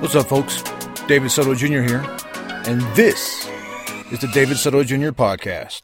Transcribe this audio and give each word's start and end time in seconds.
What's 0.00 0.14
up, 0.14 0.28
folks? 0.28 0.62
David 1.08 1.30
Soto 1.32 1.56
Jr. 1.56 1.82
here, 1.82 2.06
and 2.66 2.80
this 2.94 3.48
is 4.12 4.20
the 4.20 4.30
David 4.32 4.56
Soto 4.56 4.84
Jr. 4.84 5.08
podcast. 5.10 5.80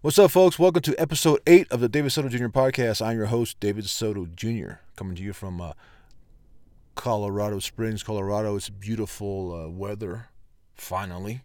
What's 0.00 0.20
up, 0.20 0.30
folks? 0.30 0.56
Welcome 0.56 0.82
to 0.82 0.94
episode 1.00 1.40
8 1.48 1.72
of 1.72 1.80
the 1.80 1.88
David 1.88 2.12
Soto 2.12 2.28
Jr. 2.28 2.46
podcast. 2.46 3.04
I'm 3.04 3.16
your 3.16 3.26
host, 3.26 3.58
David 3.58 3.88
Soto 3.88 4.26
Jr., 4.26 4.74
coming 4.94 5.16
to 5.16 5.22
you 5.24 5.32
from 5.32 5.60
uh, 5.60 5.72
Colorado 6.94 7.58
Springs, 7.58 8.04
Colorado. 8.04 8.54
It's 8.54 8.68
beautiful 8.68 9.52
uh, 9.52 9.68
weather, 9.68 10.28
finally. 10.76 11.42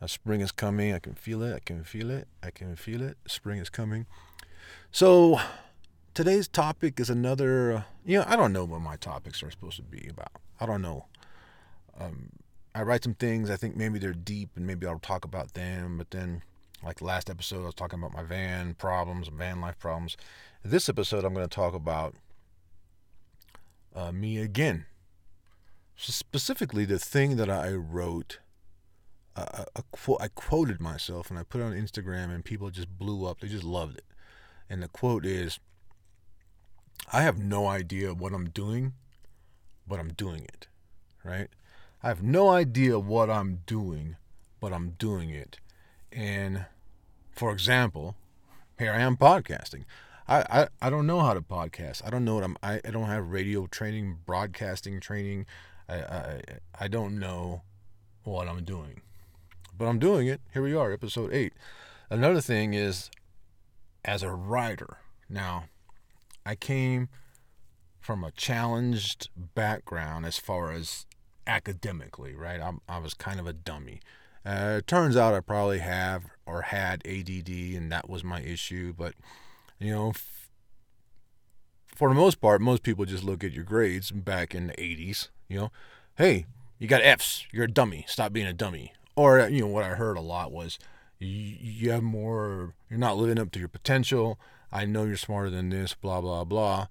Uh, 0.00 0.06
spring 0.06 0.40
is 0.40 0.52
coming. 0.52 0.92
I 0.92 0.98
can 0.98 1.14
feel 1.14 1.42
it. 1.42 1.54
I 1.54 1.58
can 1.58 1.82
feel 1.84 2.10
it. 2.10 2.28
I 2.42 2.50
can 2.50 2.76
feel 2.76 3.02
it. 3.02 3.16
Spring 3.26 3.58
is 3.58 3.68
coming. 3.68 4.06
So, 4.92 5.40
today's 6.14 6.46
topic 6.46 7.00
is 7.00 7.10
another. 7.10 7.84
You 8.04 8.18
know, 8.18 8.24
I 8.28 8.36
don't 8.36 8.52
know 8.52 8.64
what 8.64 8.80
my 8.80 8.96
topics 8.96 9.42
are 9.42 9.50
supposed 9.50 9.76
to 9.76 9.82
be 9.82 10.08
about. 10.08 10.32
I 10.60 10.66
don't 10.66 10.82
know. 10.82 11.06
Um, 11.98 12.30
I 12.74 12.82
write 12.82 13.02
some 13.02 13.14
things. 13.14 13.50
I 13.50 13.56
think 13.56 13.76
maybe 13.76 13.98
they're 13.98 14.12
deep, 14.12 14.50
and 14.54 14.66
maybe 14.66 14.86
I'll 14.86 15.00
talk 15.00 15.24
about 15.24 15.54
them. 15.54 15.98
But 15.98 16.12
then, 16.12 16.42
like 16.84 17.02
last 17.02 17.28
episode, 17.28 17.62
I 17.62 17.66
was 17.66 17.74
talking 17.74 17.98
about 17.98 18.14
my 18.14 18.22
van 18.22 18.74
problems, 18.74 19.28
van 19.28 19.60
life 19.60 19.78
problems. 19.80 20.16
This 20.64 20.88
episode, 20.88 21.24
I'm 21.24 21.34
going 21.34 21.48
to 21.48 21.54
talk 21.54 21.74
about 21.74 22.14
uh, 23.96 24.12
me 24.12 24.38
again. 24.38 24.86
So 25.96 26.12
specifically, 26.12 26.84
the 26.84 27.00
thing 27.00 27.34
that 27.36 27.50
I 27.50 27.72
wrote 27.72 28.38
quote. 29.92 30.20
I 30.20 30.28
quoted 30.28 30.80
myself 30.80 31.30
and 31.30 31.38
I 31.38 31.42
put 31.42 31.60
it 31.60 31.64
on 31.64 31.72
Instagram, 31.72 32.34
and 32.34 32.44
people 32.44 32.70
just 32.70 32.98
blew 32.98 33.26
up. 33.26 33.40
They 33.40 33.48
just 33.48 33.64
loved 33.64 33.98
it. 33.98 34.04
And 34.68 34.82
the 34.82 34.88
quote 34.88 35.24
is, 35.24 35.58
"I 37.12 37.22
have 37.22 37.38
no 37.38 37.66
idea 37.66 38.14
what 38.14 38.32
I'm 38.32 38.50
doing, 38.50 38.94
but 39.86 40.00
I'm 40.00 40.12
doing 40.12 40.44
it." 40.44 40.68
Right? 41.24 41.48
I 42.02 42.08
have 42.08 42.22
no 42.22 42.48
idea 42.48 42.98
what 42.98 43.28
I'm 43.28 43.62
doing, 43.66 44.16
but 44.60 44.72
I'm 44.72 44.90
doing 44.90 45.30
it. 45.30 45.58
And 46.12 46.66
for 47.32 47.52
example, 47.52 48.16
here 48.78 48.92
I 48.92 49.00
am 49.00 49.16
podcasting. 49.16 49.84
I, 50.28 50.44
I, 50.50 50.68
I 50.82 50.90
don't 50.90 51.06
know 51.06 51.20
how 51.20 51.34
to 51.34 51.40
podcast. 51.40 52.02
I 52.04 52.10
don't 52.10 52.24
know 52.24 52.34
what 52.34 52.44
I'm 52.44 52.56
I, 52.62 52.80
I 52.84 52.90
don't 52.90 53.08
have 53.08 53.28
radio 53.28 53.66
training, 53.66 54.18
broadcasting 54.26 55.00
training. 55.00 55.46
I, 55.88 55.96
I 55.96 56.42
I 56.80 56.88
don't 56.88 57.18
know 57.18 57.62
what 58.24 58.48
I'm 58.48 58.62
doing 58.62 59.00
but 59.78 59.86
I'm 59.86 60.00
doing 60.00 60.26
it. 60.26 60.40
Here 60.52 60.62
we 60.62 60.74
are, 60.74 60.92
episode 60.92 61.32
eight. 61.32 61.52
Another 62.10 62.40
thing 62.40 62.74
is, 62.74 63.10
as 64.04 64.22
a 64.22 64.30
writer, 64.32 64.98
now, 65.28 65.66
I 66.44 66.56
came 66.56 67.08
from 68.00 68.24
a 68.24 68.32
challenged 68.32 69.30
background 69.36 70.26
as 70.26 70.38
far 70.38 70.72
as 70.72 71.06
academically, 71.46 72.34
right? 72.34 72.60
I'm, 72.60 72.80
i 72.88 72.98
was 72.98 73.14
kind 73.14 73.38
of 73.38 73.46
a 73.46 73.52
dummy. 73.52 74.00
Uh, 74.44 74.76
it 74.78 74.86
turns 74.86 75.16
out 75.16 75.34
I 75.34 75.40
probably 75.40 75.78
have 75.78 76.24
or 76.44 76.62
had 76.62 77.06
ADD, 77.06 77.48
and 77.48 77.92
that 77.92 78.08
was 78.08 78.24
my 78.24 78.40
issue. 78.40 78.94
But, 78.96 79.14
you 79.78 79.92
know, 79.92 80.10
f- 80.10 80.48
for 81.94 82.08
the 82.08 82.14
most 82.14 82.40
part, 82.40 82.60
most 82.60 82.82
people 82.82 83.04
just 83.04 83.24
look 83.24 83.44
at 83.44 83.52
your 83.52 83.64
grades 83.64 84.10
back 84.10 84.54
in 84.54 84.68
the 84.68 84.74
80s. 84.74 85.28
You 85.48 85.58
know, 85.58 85.72
hey, 86.16 86.46
you 86.78 86.88
got 86.88 87.02
F's, 87.02 87.46
you're 87.52 87.64
a 87.64 87.70
dummy, 87.70 88.04
stop 88.08 88.32
being 88.32 88.46
a 88.46 88.52
dummy 88.52 88.92
or 89.18 89.48
you 89.48 89.62
know 89.62 89.66
what 89.66 89.82
I 89.82 89.88
heard 89.88 90.16
a 90.16 90.20
lot 90.20 90.52
was 90.52 90.78
you, 91.18 91.56
you 91.60 91.90
have 91.90 92.04
more 92.04 92.74
you're 92.88 93.00
not 93.00 93.16
living 93.16 93.38
up 93.38 93.50
to 93.50 93.58
your 93.58 93.68
potential. 93.68 94.38
I 94.70 94.84
know 94.84 95.02
you're 95.04 95.16
smarter 95.16 95.50
than 95.50 95.70
this, 95.70 95.92
blah 95.92 96.20
blah 96.20 96.44
blah. 96.44 96.86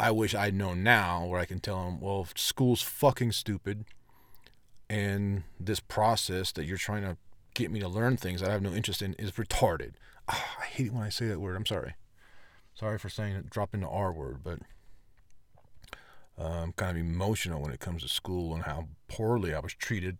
I 0.00 0.10
wish 0.10 0.34
I'd 0.34 0.54
known 0.54 0.82
now 0.82 1.24
where 1.26 1.40
I 1.40 1.44
can 1.44 1.60
tell 1.60 1.84
them, 1.84 2.00
well, 2.00 2.26
school's 2.34 2.82
fucking 2.82 3.32
stupid, 3.32 3.84
and 4.90 5.44
this 5.60 5.78
process 5.78 6.50
that 6.52 6.64
you're 6.64 6.76
trying 6.76 7.02
to 7.02 7.16
get 7.54 7.70
me 7.70 7.78
to 7.78 7.88
learn 7.88 8.16
things 8.16 8.40
that 8.40 8.50
I 8.50 8.52
have 8.52 8.62
no 8.62 8.72
interest 8.72 9.00
in 9.00 9.14
is 9.14 9.30
retarded. 9.32 9.92
Oh, 10.28 10.44
I 10.60 10.64
hate 10.64 10.88
it 10.88 10.92
when 10.92 11.04
I 11.04 11.08
say 11.08 11.28
that 11.28 11.40
word. 11.40 11.54
I'm 11.54 11.66
sorry. 11.66 11.94
Sorry 12.74 12.98
for 12.98 13.08
saying 13.08 13.36
it, 13.36 13.50
dropping 13.50 13.82
the 13.82 13.88
R 13.88 14.12
word, 14.12 14.38
but 14.42 14.58
uh, 16.36 16.62
I'm 16.62 16.72
kind 16.72 16.96
of 16.96 17.04
emotional 17.04 17.62
when 17.62 17.70
it 17.70 17.78
comes 17.78 18.02
to 18.02 18.08
school 18.08 18.54
and 18.54 18.64
how 18.64 18.88
poorly 19.06 19.54
I 19.54 19.60
was 19.60 19.74
treated 19.74 20.18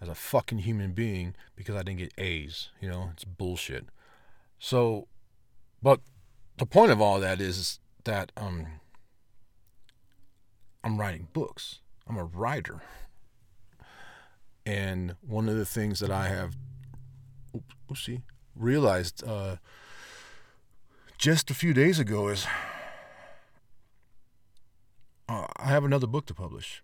as 0.00 0.08
a 0.08 0.14
fucking 0.14 0.58
human 0.58 0.92
being 0.92 1.34
because 1.56 1.74
I 1.74 1.82
didn't 1.82 1.98
get 1.98 2.12
A's. 2.18 2.70
You 2.80 2.88
know, 2.88 3.10
it's 3.12 3.24
bullshit. 3.24 3.86
So, 4.58 5.08
but 5.82 6.00
the 6.56 6.66
point 6.66 6.92
of 6.92 7.00
all 7.00 7.20
that 7.20 7.40
is 7.40 7.80
that 8.04 8.32
um, 8.36 8.66
I'm 10.84 10.98
writing 10.98 11.28
books. 11.32 11.80
I'm 12.08 12.16
a 12.16 12.24
writer. 12.24 12.82
And 14.64 15.16
one 15.26 15.48
of 15.48 15.56
the 15.56 15.64
things 15.64 16.00
that 16.00 16.10
I 16.10 16.28
have, 16.28 16.56
oopsie, 17.90 18.22
realized 18.54 19.24
uh, 19.26 19.56
just 21.16 21.50
a 21.50 21.54
few 21.54 21.72
days 21.72 21.98
ago 21.98 22.28
is 22.28 22.46
uh, 25.28 25.46
I 25.56 25.66
have 25.66 25.84
another 25.84 26.06
book 26.06 26.26
to 26.26 26.34
publish. 26.34 26.82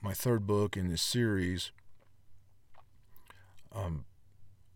My 0.00 0.12
third 0.12 0.46
book 0.46 0.76
in 0.76 0.90
this 0.90 1.02
series 1.02 1.72
um, 3.74 4.04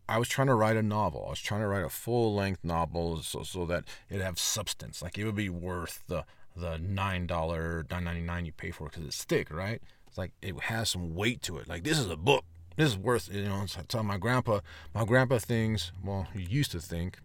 I 0.09 0.19
was 0.19 0.29
trying 0.29 0.47
to 0.47 0.55
write 0.55 0.77
a 0.77 0.83
novel. 0.83 1.25
I 1.27 1.31
was 1.31 1.41
trying 1.41 1.61
to 1.61 1.67
write 1.67 1.85
a 1.85 1.91
full 1.91 2.35
length 2.35 2.65
novel 2.65 3.23
so, 3.23 3.43
so 3.43 3.67
that 3.67 3.85
it 4.09 4.21
have 4.21 4.39
substance. 4.39 5.03
Like 5.03 5.19
it 5.19 5.25
would 5.25 5.37
be 5.37 5.51
worth 5.51 6.03
the 6.09 6.25
the 6.57 6.79
nine 6.79 7.27
dollar 7.27 7.87
nine 7.91 8.05
ninety 8.05 8.23
nine 8.23 8.45
you 8.47 8.53
pay 8.53 8.71
for 8.71 8.87
it 8.87 8.93
because 8.93 9.07
it's 9.07 9.25
thick, 9.25 9.51
right? 9.53 9.83
It's 10.07 10.19
like 10.19 10.33
it 10.41 10.59
has 10.61 10.89
some 10.89 11.15
weight 11.15 11.43
to 11.43 11.59
it. 11.59 11.69
Like 11.69 11.85
this 11.85 11.99
is 11.99 12.11
a 12.11 12.17
book. 12.17 12.45
This 12.77 12.91
is 12.91 12.99
worth 12.99 13.33
you 13.33 13.45
know. 13.45 13.67
I 13.79 13.83
tell 13.83 14.03
my 14.03 14.17
grandpa. 14.17 14.61
My 14.95 15.05
grandpa 15.05 15.39
thinks. 15.39 15.93
Well, 16.03 16.27
he 16.33 16.43
used 16.43 16.73
to 16.73 16.81
think. 16.81 17.19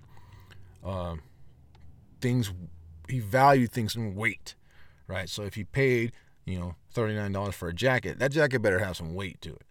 Uh, 0.83 1.15
things 2.19 2.51
he 3.07 3.19
valued 3.19 3.71
things 3.71 3.95
in 3.95 4.15
weight, 4.15 4.55
right? 5.07 5.29
So 5.29 5.43
if 5.43 5.55
he 5.55 5.63
paid 5.63 6.11
you 6.45 6.59
know 6.59 6.75
thirty 6.91 7.15
nine 7.15 7.31
dollars 7.31 7.55
for 7.55 7.69
a 7.69 7.73
jacket, 7.73 8.19
that 8.19 8.31
jacket 8.31 8.59
better 8.59 8.79
have 8.79 8.97
some 8.97 9.13
weight 9.13 9.39
to 9.41 9.53
it. 9.53 9.63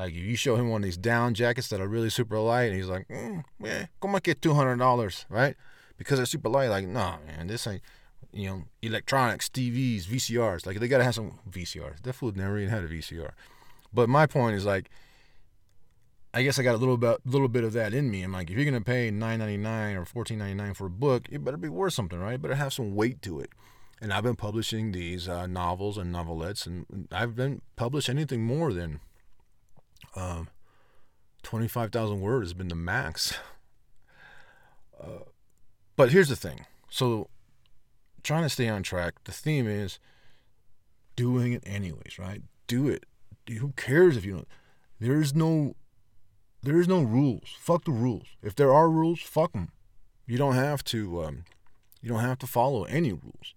Like 0.00 0.14
if 0.14 0.24
you 0.24 0.34
show 0.34 0.56
him 0.56 0.70
one 0.70 0.80
of 0.80 0.86
these 0.86 0.96
down 0.96 1.34
jackets 1.34 1.68
that 1.68 1.78
are 1.78 1.86
really 1.86 2.08
super 2.08 2.38
light, 2.38 2.70
and 2.70 2.74
he's 2.74 2.88
like, 2.88 3.06
mm, 3.08 3.44
"Yeah, 3.62 3.84
come 4.00 4.14
on, 4.14 4.22
get 4.24 4.40
two 4.40 4.54
hundred 4.54 4.78
dollars, 4.78 5.26
right?" 5.28 5.56
Because 5.98 6.18
they're 6.18 6.24
super 6.24 6.48
light. 6.48 6.70
Like, 6.70 6.86
nah, 6.86 7.18
man, 7.26 7.48
this 7.48 7.66
ain't, 7.66 7.82
you 8.32 8.48
know, 8.48 8.62
electronics, 8.80 9.50
TVs, 9.50 10.06
VCRs. 10.06 10.64
Like 10.64 10.80
they 10.80 10.88
gotta 10.88 11.04
have 11.04 11.16
some 11.16 11.38
VCRs. 11.50 12.00
That 12.02 12.14
food 12.14 12.34
never 12.34 12.58
even 12.58 12.70
had 12.70 12.82
a 12.82 12.88
VCR. 12.88 13.32
But 13.92 14.08
my 14.08 14.24
point 14.24 14.56
is 14.56 14.64
like, 14.64 14.88
I 16.32 16.44
guess 16.44 16.58
I 16.58 16.62
got 16.62 16.76
a 16.76 16.78
little 16.78 16.96
bit, 16.96 17.18
little 17.26 17.48
bit 17.48 17.64
of 17.64 17.74
that 17.74 17.92
in 17.92 18.10
me. 18.10 18.22
I'm 18.22 18.32
like, 18.32 18.48
if 18.50 18.56
you're 18.56 18.64
gonna 18.64 18.80
pay 18.80 19.10
nine 19.10 19.40
ninety 19.40 19.58
nine 19.58 19.96
or 19.96 20.06
fourteen 20.06 20.38
ninety 20.38 20.54
nine 20.54 20.72
for 20.72 20.86
a 20.86 20.90
book, 20.90 21.28
it 21.30 21.44
better 21.44 21.58
be 21.58 21.68
worth 21.68 21.92
something, 21.92 22.18
right? 22.18 22.36
It 22.36 22.42
better 22.42 22.54
have 22.54 22.72
some 22.72 22.94
weight 22.94 23.20
to 23.20 23.38
it. 23.38 23.50
And 24.00 24.14
I've 24.14 24.24
been 24.24 24.36
publishing 24.36 24.92
these 24.92 25.28
uh, 25.28 25.46
novels 25.46 25.98
and 25.98 26.10
novelettes, 26.10 26.66
and 26.66 27.06
I've 27.12 27.36
been 27.36 27.60
published 27.76 28.08
anything 28.08 28.42
more 28.42 28.72
than 28.72 29.00
um, 30.16 30.48
25,000 31.42 32.20
words 32.20 32.48
has 32.48 32.54
been 32.54 32.68
the 32.68 32.74
max. 32.74 33.34
Uh, 35.02 35.24
but 35.96 36.12
here's 36.12 36.28
the 36.28 36.36
thing. 36.36 36.66
So, 36.90 37.28
trying 38.22 38.42
to 38.42 38.50
stay 38.50 38.68
on 38.68 38.82
track, 38.82 39.14
the 39.24 39.32
theme 39.32 39.66
is 39.66 39.98
doing 41.16 41.54
it 41.54 41.62
anyways, 41.66 42.18
right? 42.18 42.42
Do 42.66 42.86
it. 42.88 43.06
Who 43.48 43.72
cares 43.78 44.18
if 44.18 44.26
you 44.26 44.32
don't? 44.32 44.48
There's 44.98 45.34
no, 45.34 45.74
there's 46.62 46.86
no 46.86 47.00
rules. 47.00 47.56
Fuck 47.58 47.84
the 47.84 47.92
rules. 47.92 48.26
If 48.42 48.54
there 48.54 48.74
are 48.74 48.90
rules, 48.90 49.20
fuck 49.20 49.52
them. 49.52 49.72
You 50.26 50.36
don't 50.36 50.54
have 50.54 50.84
to, 50.84 51.24
um, 51.24 51.44
you 52.02 52.10
don't 52.10 52.20
have 52.20 52.38
to 52.40 52.46
follow 52.46 52.84
any 52.84 53.12
rules. 53.12 53.54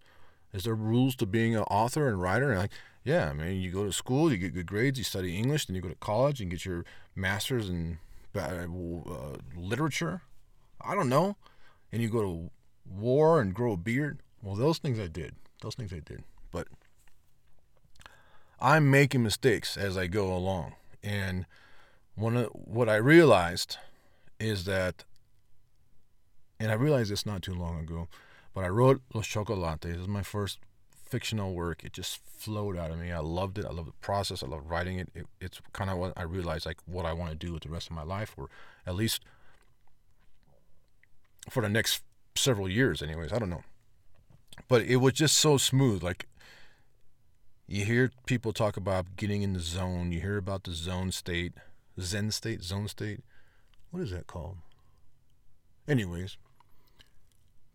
Is 0.53 0.63
there 0.63 0.75
rules 0.75 1.15
to 1.17 1.25
being 1.25 1.55
an 1.55 1.63
author 1.63 2.07
and 2.07 2.21
writer? 2.21 2.51
And 2.51 2.59
like, 2.59 2.71
yeah, 3.03 3.29
I 3.29 3.33
mean, 3.33 3.61
you 3.61 3.71
go 3.71 3.85
to 3.85 3.91
school, 3.91 4.31
you 4.31 4.37
get 4.37 4.53
good 4.53 4.65
grades, 4.65 4.97
you 4.97 5.03
study 5.03 5.37
English, 5.37 5.65
then 5.65 5.75
you 5.75 5.81
go 5.81 5.89
to 5.89 5.95
college 5.95 6.39
and 6.39 6.49
get 6.49 6.65
your 6.65 6.85
master's 7.15 7.69
in 7.69 7.99
uh, 8.35 9.37
literature. 9.55 10.21
I 10.81 10.95
don't 10.95 11.09
know. 11.09 11.35
And 11.91 12.01
you 12.01 12.09
go 12.09 12.21
to 12.21 12.51
war 12.89 13.41
and 13.41 13.53
grow 13.53 13.73
a 13.73 13.77
beard. 13.77 14.19
Well, 14.41 14.55
those 14.55 14.77
things 14.77 14.99
I 14.99 15.07
did. 15.07 15.35
Those 15.61 15.75
things 15.75 15.93
I 15.93 15.99
did. 15.99 16.23
But 16.51 16.67
I'm 18.59 18.89
making 18.89 19.21
mistakes 19.21 19.77
as 19.77 19.97
I 19.97 20.07
go 20.07 20.33
along. 20.33 20.75
And 21.03 21.45
one 22.15 22.37
of 22.37 22.47
what 22.53 22.87
I 22.87 22.95
realized 22.95 23.77
is 24.39 24.63
that, 24.65 25.03
and 26.59 26.71
I 26.71 26.75
realized 26.75 27.11
this 27.11 27.25
not 27.25 27.41
too 27.41 27.53
long 27.53 27.79
ago, 27.79 28.07
but 28.53 28.63
I 28.63 28.69
wrote 28.69 29.01
Los 29.13 29.27
Chocolates. 29.27 29.85
This 29.85 29.97
is 29.97 30.07
my 30.07 30.23
first 30.23 30.59
fictional 31.13 31.53
work. 31.53 31.83
It 31.83 31.93
just 31.93 32.21
flowed 32.25 32.75
out 32.75 32.89
of 32.89 32.97
me. 32.97 33.11
I 33.11 33.19
loved 33.19 33.59
it. 33.59 33.65
I 33.65 33.71
love 33.71 33.85
the 33.85 33.91
process. 34.01 34.41
I 34.41 34.47
love 34.47 34.63
writing 34.65 34.97
it. 34.97 35.09
it 35.13 35.27
it's 35.39 35.61
kind 35.71 35.91
of 35.91 35.99
what 35.99 36.13
I 36.17 36.23
realized 36.23 36.65
like 36.65 36.79
what 36.87 37.05
I 37.05 37.13
want 37.13 37.29
to 37.29 37.37
do 37.37 37.53
with 37.53 37.61
the 37.61 37.69
rest 37.69 37.87
of 37.87 37.95
my 37.95 38.01
life, 38.01 38.33
or 38.35 38.49
at 38.87 38.95
least 38.95 39.21
for 41.51 41.61
the 41.61 41.69
next 41.69 42.01
several 42.35 42.67
years, 42.67 43.03
anyways. 43.03 43.31
I 43.31 43.37
don't 43.37 43.51
know, 43.51 43.61
but 44.67 44.81
it 44.81 44.95
was 44.95 45.13
just 45.13 45.37
so 45.37 45.57
smooth. 45.57 46.01
Like 46.01 46.25
you 47.67 47.85
hear 47.85 48.09
people 48.25 48.51
talk 48.51 48.75
about 48.75 49.15
getting 49.15 49.43
in 49.43 49.53
the 49.53 49.59
zone. 49.59 50.11
You 50.11 50.19
hear 50.19 50.37
about 50.37 50.63
the 50.63 50.71
zone 50.73 51.11
state, 51.11 51.53
Zen 52.01 52.31
state, 52.31 52.63
zone 52.63 52.87
state. 52.87 53.21
What 53.91 54.01
is 54.01 54.09
that 54.09 54.25
called? 54.25 54.57
Anyways, 55.87 56.37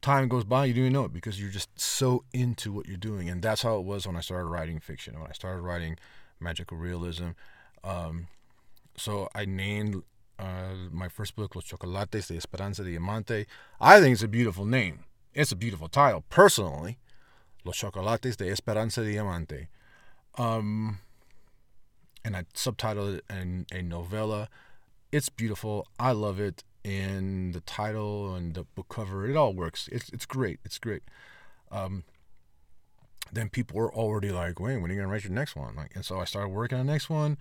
time 0.01 0.29
goes 0.29 0.45
by, 0.45 0.65
you 0.65 0.75
don't 0.75 0.83
even 0.83 0.93
know 0.93 1.05
it 1.05 1.13
because 1.13 1.41
you're 1.41 1.51
just 1.51 1.79
so 1.79 2.25
into 2.33 2.73
what 2.73 2.87
you're 2.87 2.97
doing. 2.97 3.29
And 3.29 3.43
that's 3.43 3.63
how 3.63 3.77
it 3.77 3.85
was 3.85 4.07
when 4.07 4.17
I 4.17 4.21
started 4.21 4.47
writing 4.47 4.81
fiction, 4.81 5.19
when 5.19 5.29
I 5.29 5.33
started 5.33 5.61
writing 5.63 5.97
magical 6.41 6.77
realism. 6.77 7.31
Um, 7.85 8.29
so 8.97 9.29
I 9.35 9.45
named 9.45 10.03
uh, 10.39 10.75
my 10.91 11.09
first 11.09 11.35
book, 11.35 11.55
Los 11.55 11.65
Chocolates 11.65 12.29
de 12.29 12.37
Esperanza 12.37 12.85
Diamante. 12.85 13.47
I 13.81 14.01
think 14.01 14.13
it's 14.13 14.23
a 14.23 14.29
beautiful 14.29 14.65
name. 14.65 15.01
It's 15.35 15.53
a 15.53 15.57
beautiful 15.57 15.89
title, 15.89 16.25
personally. 16.31 16.99
Los 17.65 17.77
Chocolates 17.77 18.37
de 18.37 18.51
Esperanza 18.51 19.05
Diamante. 19.05 19.69
Um, 20.37 21.01
and 22.25 22.37
I 22.37 22.45
subtitled 22.55 23.19
it 23.19 23.25
in 23.31 23.67
a 23.73 23.83
novella. 23.83 24.49
It's 25.11 25.29
beautiful. 25.29 25.87
I 25.99 26.13
love 26.13 26.39
it. 26.39 26.63
And 26.89 27.55
the 27.55 27.61
title 27.61 28.35
and 28.35 28.55
the 28.55 28.65
book 28.65 28.87
cover, 28.89 29.29
it 29.29 29.37
all 29.37 29.53
works. 29.53 29.89
It's 29.93 30.09
it's 30.11 30.27
great. 30.27 30.59
It's 30.65 30.79
great. 30.79 31.03
Um, 31.71 32.05
then 33.31 33.51
people 33.51 33.77
were 33.77 33.95
already 33.95 34.31
like, 34.31 34.59
"Wait, 34.59 34.79
when 34.79 34.91
are 34.91 34.95
you 34.95 35.01
gonna 35.01 35.13
write 35.13 35.25
your 35.25 35.33
next 35.33 35.55
one?" 35.55 35.77
Like, 35.77 35.95
and 35.95 36.05
so 36.05 36.19
I 36.21 36.25
started 36.25 36.49
working 36.49 36.79
on 36.79 36.87
the 36.87 36.93
next 36.93 37.11
one, 37.11 37.37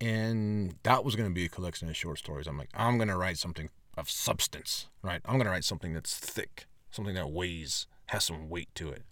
and 0.00 0.74
that 0.82 1.04
was 1.04 1.14
gonna 1.14 1.30
be 1.30 1.44
a 1.44 1.48
collection 1.48 1.88
of 1.88 1.96
short 1.96 2.18
stories. 2.18 2.46
I'm 2.46 2.58
like, 2.58 2.70
I'm 2.74 2.98
gonna 2.98 3.16
write 3.16 3.38
something 3.38 3.70
of 3.96 4.10
substance, 4.10 4.88
right? 5.02 5.20
I'm 5.24 5.38
gonna 5.38 5.50
write 5.50 5.64
something 5.64 5.92
that's 5.94 6.14
thick, 6.14 6.66
something 6.90 7.14
that 7.14 7.30
weighs, 7.30 7.86
has 8.06 8.24
some 8.24 8.48
weight 8.48 8.74
to 8.74 8.90
it. 8.90 9.04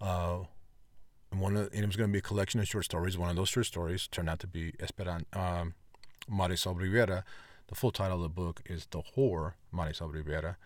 Uh, 0.00 0.44
and 1.30 1.40
one 1.40 1.56
of, 1.56 1.68
and 1.72 1.82
it 1.82 1.86
was 1.86 1.96
going 1.96 2.10
to 2.10 2.12
be 2.12 2.18
a 2.18 2.22
collection 2.22 2.60
of 2.60 2.68
short 2.68 2.84
stories. 2.84 3.16
One 3.16 3.30
of 3.30 3.36
those 3.36 3.48
short 3.48 3.66
stories 3.66 4.06
turned 4.08 4.28
out 4.28 4.38
to 4.40 4.46
be 4.46 4.72
Esperan, 4.72 5.24
um, 5.34 5.74
Marisol 6.30 6.78
Rivera. 6.78 7.24
The 7.72 7.76
full 7.76 7.90
title 7.90 8.18
of 8.18 8.22
the 8.22 8.28
book 8.28 8.60
is 8.66 8.86
The 8.90 9.00
Whore, 9.16 9.54
Marisol 9.74 10.12
Rivera. 10.12 10.58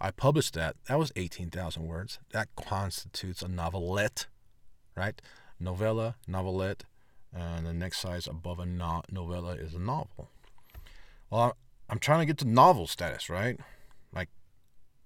I 0.00 0.10
published 0.10 0.54
that. 0.54 0.76
That 0.88 0.98
was 0.98 1.12
18,000 1.14 1.86
words. 1.86 2.20
That 2.32 2.48
constitutes 2.56 3.42
a 3.42 3.48
novelette, 3.48 4.28
right? 4.96 5.20
Novella, 5.60 6.16
novelette, 6.26 6.84
and 7.34 7.66
the 7.66 7.74
next 7.74 7.98
size 7.98 8.26
above 8.26 8.60
a 8.60 8.64
no- 8.64 9.02
novella 9.10 9.50
is 9.56 9.74
a 9.74 9.78
novel. 9.78 10.30
Well, 11.28 11.54
I'm 11.90 11.98
trying 11.98 12.20
to 12.20 12.24
get 12.24 12.38
to 12.38 12.48
novel 12.48 12.86
status, 12.86 13.28
right? 13.28 13.60
Like, 14.10 14.30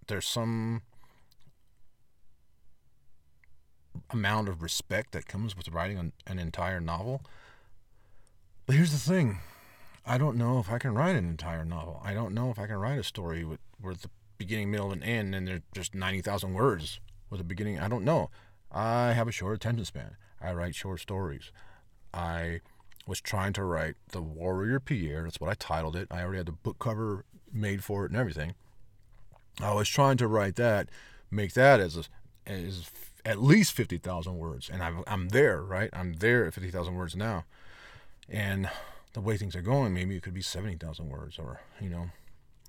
there's 0.06 0.28
some 0.28 0.82
amount 4.10 4.48
of 4.48 4.62
respect 4.62 5.10
that 5.10 5.26
comes 5.26 5.56
with 5.56 5.70
writing 5.70 5.98
an, 5.98 6.12
an 6.24 6.38
entire 6.38 6.80
novel. 6.80 7.20
But 8.64 8.76
here's 8.76 8.92
the 8.92 8.98
thing 8.98 9.40
I 10.06 10.18
don't 10.18 10.36
know 10.36 10.58
if 10.58 10.70
I 10.70 10.78
can 10.78 10.94
write 10.94 11.16
an 11.16 11.28
entire 11.28 11.64
novel. 11.64 12.00
I 12.04 12.14
don't 12.14 12.34
know 12.34 12.50
if 12.50 12.58
I 12.58 12.66
can 12.66 12.76
write 12.76 12.98
a 12.98 13.04
story 13.04 13.44
with, 13.44 13.60
with 13.80 14.02
the 14.02 14.10
beginning, 14.38 14.70
middle, 14.70 14.92
and 14.92 15.02
end, 15.02 15.34
and 15.34 15.46
there's 15.46 15.60
just 15.74 15.94
90,000 15.94 16.54
words 16.54 17.00
with 17.30 17.40
a 17.40 17.44
beginning. 17.44 17.78
I 17.78 17.88
don't 17.88 18.04
know. 18.04 18.30
I 18.70 19.12
have 19.12 19.28
a 19.28 19.32
short 19.32 19.56
attention 19.56 19.84
span. 19.84 20.16
I 20.40 20.52
write 20.52 20.74
short 20.74 21.00
stories. 21.00 21.50
I 22.14 22.60
was 23.06 23.20
trying 23.20 23.52
to 23.54 23.64
write 23.64 23.96
The 24.10 24.22
Warrior 24.22 24.80
Pierre. 24.80 25.24
That's 25.24 25.40
what 25.40 25.50
I 25.50 25.54
titled 25.54 25.96
it. 25.96 26.08
I 26.10 26.22
already 26.22 26.38
had 26.38 26.46
the 26.46 26.52
book 26.52 26.78
cover 26.78 27.24
made 27.52 27.82
for 27.82 28.04
it 28.04 28.10
and 28.10 28.20
everything. 28.20 28.54
I 29.60 29.72
was 29.74 29.88
trying 29.88 30.16
to 30.18 30.28
write 30.28 30.56
that, 30.56 30.88
make 31.30 31.54
that 31.54 31.80
as 31.80 31.96
a, 31.96 32.04
as 32.46 32.90
at 33.24 33.42
least 33.42 33.72
50,000 33.72 34.36
words. 34.36 34.70
And 34.72 34.82
I'm, 34.82 35.02
I'm 35.06 35.30
there, 35.30 35.62
right? 35.62 35.90
I'm 35.92 36.14
there 36.14 36.46
at 36.46 36.54
50,000 36.54 36.94
words 36.94 37.16
now. 37.16 37.44
And 38.28 38.68
the 39.12 39.20
way 39.20 39.36
things 39.36 39.56
are 39.56 39.62
going, 39.62 39.94
maybe 39.94 40.16
it 40.16 40.22
could 40.22 40.34
be 40.34 40.42
70,000 40.42 41.08
words 41.08 41.38
or, 41.38 41.60
you 41.80 41.88
know, 41.88 42.10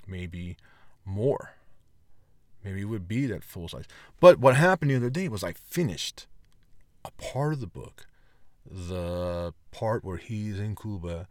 maybe 0.07 0.57
more. 1.05 1.51
Maybe 2.63 2.81
it 2.81 2.85
would 2.85 3.07
be 3.07 3.25
that 3.27 3.43
full 3.43 3.67
size. 3.67 3.85
But 4.19 4.39
what 4.39 4.55
happened 4.55 4.91
the 4.91 4.95
other 4.95 5.09
day 5.09 5.27
was 5.29 5.43
I 5.43 5.53
finished 5.53 6.27
a 7.05 7.11
part 7.11 7.53
of 7.53 7.61
the 7.61 7.67
book, 7.67 8.07
the 8.69 9.53
part 9.71 10.03
where 10.03 10.17
he's 10.17 10.59
in 10.59 10.75
Cuba, 10.75 11.27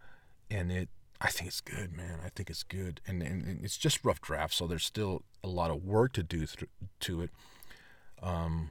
and 0.51 0.73
it. 0.73 0.89
I 1.21 1.31
think 1.31 1.49
it's 1.49 1.61
good, 1.61 1.97
man. 1.97 2.21
I 2.25 2.29
think 2.29 2.49
it's 2.49 2.63
good, 2.63 3.01
and, 3.05 3.25
and, 3.25 3.45
and 3.45 3.65
it's 3.65 3.77
just 3.77 4.05
rough 4.05 4.21
draft, 4.21 4.55
so 4.55 4.69
there's 4.69 4.85
still 4.85 5.25
a 5.43 5.49
lot 5.49 5.73
of 5.73 5.85
work 5.85 6.13
to 6.13 6.23
do 6.23 6.47
th- 6.47 6.71
to 7.01 7.23
it. 7.23 7.31
Um, 8.23 8.71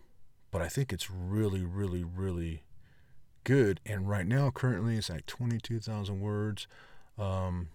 but 0.50 0.62
I 0.62 0.70
think 0.70 0.94
it's 0.94 1.12
really, 1.12 1.66
really, 1.66 2.06
really 2.06 2.64
good. 3.48 3.80
And 3.86 4.10
right 4.10 4.28
now, 4.28 4.52
currently, 4.52 4.98
it's 4.98 5.10
at 5.10 5.26
22,000 5.26 6.20
words. 6.20 6.68
Um, 7.18 7.70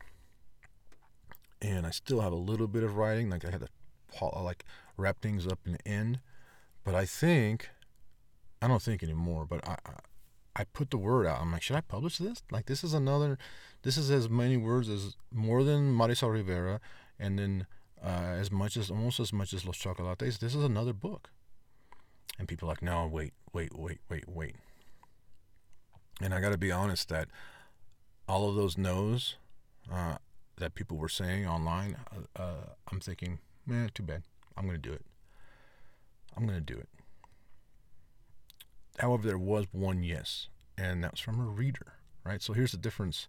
and 1.62 1.86
I 1.86 1.90
still 1.90 2.20
have 2.20 2.32
a 2.32 2.36
little 2.36 2.66
bit 2.68 2.82
of 2.82 2.96
writing. 2.96 3.30
Like 3.30 3.44
I 3.46 3.50
had 3.50 3.62
to 3.62 3.68
like 4.42 4.64
wrap 4.98 5.22
things 5.22 5.46
up 5.46 5.60
in 5.64 5.72
the 5.72 5.88
end. 5.88 6.20
But 6.84 6.94
I 6.94 7.06
think, 7.06 7.70
I 8.60 8.68
don't 8.68 8.82
think 8.82 9.02
anymore. 9.02 9.46
But 9.46 9.66
I, 9.66 9.76
I, 9.86 9.92
I 10.56 10.64
put 10.64 10.90
the 10.90 10.98
word 10.98 11.26
out. 11.26 11.40
I'm 11.40 11.50
like, 11.50 11.62
should 11.62 11.76
I 11.76 11.80
publish 11.80 12.18
this? 12.18 12.42
Like 12.50 12.66
this 12.66 12.84
is 12.84 12.92
another. 12.92 13.38
This 13.80 13.96
is 13.96 14.10
as 14.10 14.28
many 14.28 14.58
words 14.58 14.90
as 14.90 15.16
more 15.32 15.64
than 15.64 15.96
Marisol 15.96 16.32
Rivera, 16.32 16.80
and 17.18 17.38
then 17.38 17.66
uh, 18.04 18.36
as 18.38 18.52
much 18.52 18.76
as 18.76 18.90
almost 18.90 19.20
as 19.20 19.32
much 19.32 19.54
as 19.54 19.64
Los 19.64 19.78
Chocolates. 19.78 20.36
This 20.36 20.54
is 20.54 20.62
another 20.62 20.92
book. 20.92 21.30
And 22.38 22.46
people 22.46 22.68
are 22.68 22.72
like, 22.72 22.82
no, 22.82 23.06
wait, 23.06 23.32
wait, 23.54 23.74
wait, 23.74 24.00
wait, 24.10 24.28
wait. 24.28 24.56
And 26.20 26.34
I 26.34 26.40
got 26.40 26.50
to 26.50 26.58
be 26.58 26.70
honest 26.70 27.08
that 27.08 27.28
all 28.28 28.48
of 28.48 28.54
those 28.54 28.78
no's 28.78 29.36
uh, 29.92 30.16
that 30.58 30.74
people 30.74 30.96
were 30.96 31.08
saying 31.08 31.46
online, 31.46 31.96
uh, 32.12 32.40
uh, 32.40 32.66
I'm 32.90 33.00
thinking, 33.00 33.38
man, 33.66 33.90
too 33.94 34.02
bad. 34.02 34.22
I'm 34.56 34.66
going 34.66 34.80
to 34.80 34.88
do 34.88 34.94
it. 34.94 35.04
I'm 36.36 36.46
going 36.46 36.58
to 36.58 36.74
do 36.74 36.78
it. 36.78 36.88
However, 38.98 39.26
there 39.26 39.38
was 39.38 39.66
one 39.72 40.02
yes, 40.02 40.48
and 40.76 41.02
that 41.02 41.12
was 41.12 41.20
from 41.20 41.40
a 41.40 41.44
reader, 41.44 41.94
right? 42.24 42.42
So 42.42 42.52
here's 42.52 42.72
the 42.72 42.78
difference. 42.78 43.26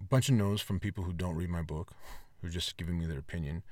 A 0.00 0.04
bunch 0.04 0.28
of 0.28 0.34
no's 0.34 0.60
from 0.60 0.80
people 0.80 1.04
who 1.04 1.12
don't 1.12 1.36
read 1.36 1.50
my 1.50 1.62
book, 1.62 1.92
who 2.40 2.48
are 2.48 2.50
just 2.50 2.76
giving 2.76 2.98
me 2.98 3.06
their 3.06 3.18
opinion, 3.18 3.62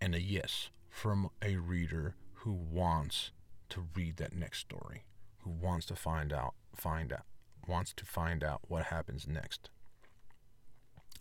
and 0.00 0.14
a 0.14 0.20
yes 0.20 0.70
from 0.88 1.30
a 1.42 1.56
reader 1.56 2.14
who 2.34 2.52
wants 2.52 3.30
to 3.68 3.86
read 3.94 4.16
that 4.16 4.34
next 4.34 4.58
story, 4.58 5.04
who 5.42 5.50
wants 5.50 5.86
to 5.86 5.96
find 5.96 6.32
out, 6.32 6.54
find 6.74 7.12
out, 7.12 7.24
wants 7.66 7.92
to 7.94 8.04
find 8.04 8.44
out 8.44 8.60
what 8.68 8.84
happens 8.84 9.26
next. 9.28 9.70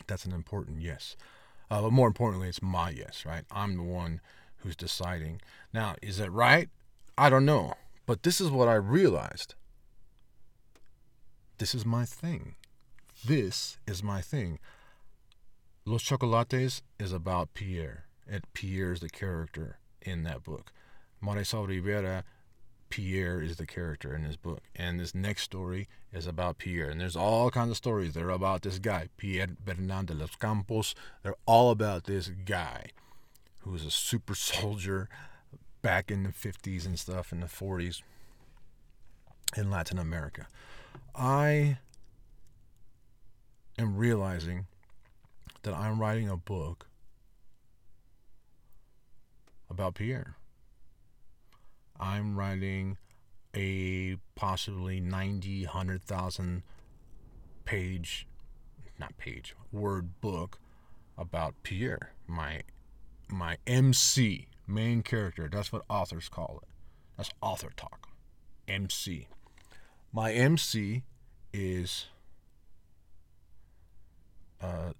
That's 0.08 0.26
an 0.26 0.32
important 0.32 0.82
yes. 0.82 1.16
Uh, 1.70 1.82
but 1.84 1.92
more 1.92 2.08
importantly, 2.08 2.50
it's 2.50 2.62
my 2.62 2.90
yes, 2.90 3.24
right? 3.26 3.44
I'm 3.52 3.78
the 3.78 3.84
one 3.84 4.22
who's 4.58 4.76
deciding. 4.76 5.42
Now, 5.74 5.96
is 6.02 6.20
it 6.20 6.32
right? 6.32 6.70
I 7.18 7.30
don't 7.30 7.46
know. 7.46 7.74
But 8.06 8.24
this 8.24 8.42
is 8.42 8.50
what 8.50 8.68
I 8.68 8.74
realized. 8.74 9.54
This 11.60 11.76
is 11.76 11.86
my 11.86 12.06
thing. 12.06 12.56
This 13.24 13.78
is 13.86 14.02
my 14.02 14.22
thing. 14.22 14.60
Los 15.86 16.02
Chocolates 16.02 16.82
is 17.00 17.12
about 17.12 17.54
Pierre. 17.54 18.06
It 18.28 18.46
Pierre 18.54 18.94
is 18.94 19.02
the 19.02 19.10
character 19.10 19.78
in 20.02 20.24
that 20.24 20.44
book. 20.44 20.72
Marisol 21.24 21.68
Rivera, 21.68 22.24
Pierre 22.90 23.42
is 23.42 23.58
the 23.58 23.66
character 23.66 24.16
in 24.16 24.24
this 24.24 24.36
book. 24.36 24.62
And 24.76 25.00
this 25.00 25.14
next 25.14 25.44
story 25.44 25.88
is 26.12 26.26
about 26.26 26.58
Pierre. 26.58 26.90
And 26.90 27.00
there's 27.00 27.16
all 27.16 27.52
kinds 27.52 27.72
of 27.72 27.78
stories. 27.78 28.14
They're 28.14 28.30
about 28.30 28.64
this 28.64 28.80
guy, 28.80 29.10
Pierre 29.18 29.48
Bernal 29.64 30.04
de 30.04 30.14
los 30.14 30.36
Campos. 30.36 30.96
They're 31.24 31.36
all 31.46 31.72
about 31.72 32.06
this 32.06 32.30
guy 32.30 32.88
who 33.60 33.72
was 33.72 33.86
a 33.86 33.92
super 33.92 34.36
soldier 34.36 35.10
back 35.82 36.12
in 36.12 36.24
the 36.24 36.30
50s 36.30 36.86
and 36.86 37.00
stuff, 37.00 37.32
in 37.32 37.40
the 37.40 37.48
40s 37.48 38.02
in 39.56 39.70
Latin 39.70 39.98
America. 39.98 40.48
I 41.16 41.80
am 43.78 43.98
realizing 43.98 44.68
that 45.64 45.74
I'm 45.74 46.00
writing 46.00 46.30
a 46.30 46.38
book 46.38 46.88
about 49.70 49.96
Pierre. 49.96 50.36
I'm 52.00 52.38
writing 52.38 52.98
a 53.56 54.18
possibly 54.36 55.00
90, 55.00 55.66
100,000 55.66 56.64
page, 57.66 58.28
not 59.00 59.18
page, 59.18 59.56
word 59.72 60.22
book 60.22 60.60
about 61.18 61.56
Pierre, 61.64 62.14
my 62.28 62.62
my 63.28 63.58
MC, 63.68 64.48
main 64.66 65.04
character. 65.04 65.50
That's 65.52 65.72
what 65.72 65.84
authors 65.88 66.30
call 66.30 66.62
it. 66.64 66.70
That's 67.18 67.30
author 67.42 67.70
talk. 67.76 68.10
MC. 68.68 69.28
My 70.12 70.32
MC 70.32 71.04
is 71.54 72.06
uh, 74.62 74.94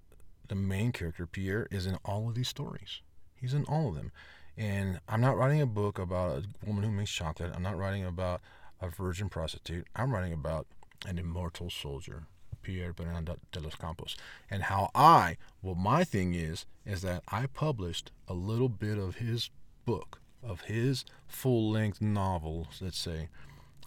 the 0.48 0.54
main 0.54 0.92
character, 0.92 1.26
Pierre, 1.26 1.66
is 1.70 1.86
in 1.86 1.96
all 2.04 2.28
of 2.28 2.34
these 2.34 2.48
stories. 2.48 3.00
He's 3.34 3.54
in 3.54 3.64
all 3.64 3.88
of 3.88 3.94
them. 3.94 4.12
And 4.56 5.00
I'm 5.08 5.20
not 5.20 5.36
writing 5.36 5.60
a 5.60 5.66
book 5.66 5.98
about 5.98 6.38
a 6.38 6.66
woman 6.66 6.84
who 6.84 6.90
makes 6.90 7.10
chocolate. 7.10 7.52
I'm 7.54 7.62
not 7.62 7.78
writing 7.78 8.04
about 8.04 8.40
a 8.80 8.88
virgin 8.88 9.28
prostitute. 9.28 9.86
I'm 9.94 10.12
writing 10.12 10.32
about 10.32 10.66
an 11.06 11.18
immortal 11.18 11.70
soldier, 11.70 12.24
Pierre 12.62 12.92
Bernal 12.92 13.22
de 13.22 13.60
los 13.60 13.74
Campos. 13.74 14.16
And 14.50 14.64
how 14.64 14.90
I, 14.94 15.36
well, 15.62 15.74
my 15.74 16.04
thing 16.04 16.34
is, 16.34 16.66
is 16.84 17.02
that 17.02 17.22
I 17.28 17.46
published 17.46 18.10
a 18.28 18.34
little 18.34 18.68
bit 18.68 18.98
of 18.98 19.16
his 19.16 19.50
book, 19.86 20.20
of 20.42 20.62
his 20.62 21.04
full 21.26 21.70
length 21.70 22.00
novel, 22.00 22.68
let's 22.80 22.98
say. 22.98 23.28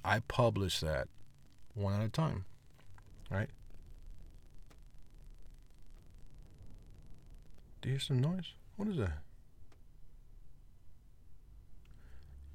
I 0.04 0.20
published 0.20 0.82
that 0.82 1.08
one 1.76 1.94
at 1.94 2.06
a 2.06 2.10
time, 2.10 2.46
right? 3.32 3.50
Do 7.82 7.90
you 7.90 7.94
hear 7.94 8.00
some 8.00 8.20
noise? 8.20 8.54
What 8.76 8.88
is 8.88 8.98
that? 8.98 9.20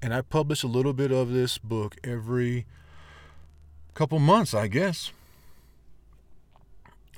And 0.01 0.15
I 0.15 0.23
publish 0.23 0.63
a 0.63 0.69
little 0.69 0.93
bit 0.93 1.11
of 1.11 1.33
this 1.33 1.59
book 1.59 1.97
every 2.05 2.67
couple 3.95 4.19
months, 4.19 4.55
I 4.55 4.69
guess. 4.69 5.11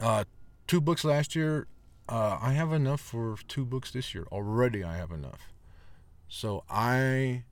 Uh, 0.00 0.24
two 0.66 0.80
books 0.80 1.04
last 1.04 1.36
year. 1.36 1.66
Uh, 2.08 2.38
I 2.40 2.52
have 2.52 2.72
enough 2.72 3.00
for 3.00 3.36
two 3.46 3.64
books 3.64 3.90
this 3.90 4.14
year. 4.14 4.26
Already, 4.32 4.82
I 4.82 4.96
have 4.96 5.10
enough. 5.10 5.52
So 6.28 6.64
I, 6.70 7.44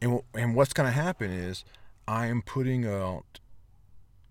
and 0.00 0.20
and 0.32 0.54
what's 0.54 0.72
gonna 0.72 0.92
happen 0.92 1.30
is 1.30 1.64
I 2.06 2.26
am 2.26 2.42
putting 2.42 2.86
out. 2.86 3.40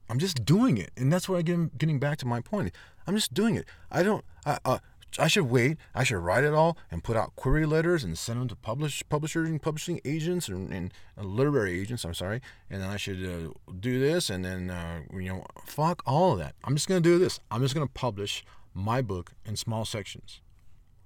I'm 0.10 0.20
just 0.20 0.46
doing 0.46 0.78
it, 0.78 0.92
and 0.96 1.12
that's 1.12 1.28
where 1.28 1.40
I 1.40 1.42
get 1.42 1.78
getting 1.78 2.00
back 2.00 2.18
to 2.20 2.28
my 2.28 2.42
point. 2.42 2.72
I'm 3.06 3.16
just 3.16 3.34
doing 3.34 3.56
it. 3.56 3.66
I 3.92 4.02
don't. 4.04 4.24
I, 4.46 4.60
uh, 4.64 4.80
I 5.20 5.28
should 5.28 5.50
wait. 5.50 5.78
I 5.94 6.04
should 6.04 6.18
write 6.18 6.44
it 6.44 6.54
all 6.54 6.78
and 6.92 7.04
put 7.04 7.16
out 7.16 7.36
query 7.36 7.66
letters 7.66 8.04
and 8.04 8.18
send 8.18 8.40
them 8.40 8.48
to 8.50 8.56
publish 8.56 9.04
publishers 9.10 9.50
and 9.50 9.62
publishing 9.62 10.00
agents 10.06 10.48
and, 10.48 10.72
and 10.72 10.92
literary 11.18 11.80
agents. 11.80 12.04
I'm 12.04 12.14
sorry, 12.14 12.42
and 12.70 12.82
then 12.82 12.90
I 12.90 12.98
should 12.98 13.24
uh, 13.24 13.72
do 13.80 14.00
this 14.00 14.30
and 14.30 14.44
then 14.44 14.70
uh, 14.70 15.02
you 15.14 15.30
know 15.30 15.46
fuck 15.66 16.02
all 16.06 16.34
of 16.34 16.40
that. 16.40 16.56
I'm 16.64 16.76
just 16.76 16.88
gonna 16.88 17.02
do 17.02 17.20
this. 17.20 17.40
I'm 17.52 17.62
just 17.62 17.74
gonna 17.74 17.88
publish 17.88 18.44
my 18.74 19.02
book 19.02 19.34
in 19.46 19.56
small 19.56 19.86
sections 19.86 20.42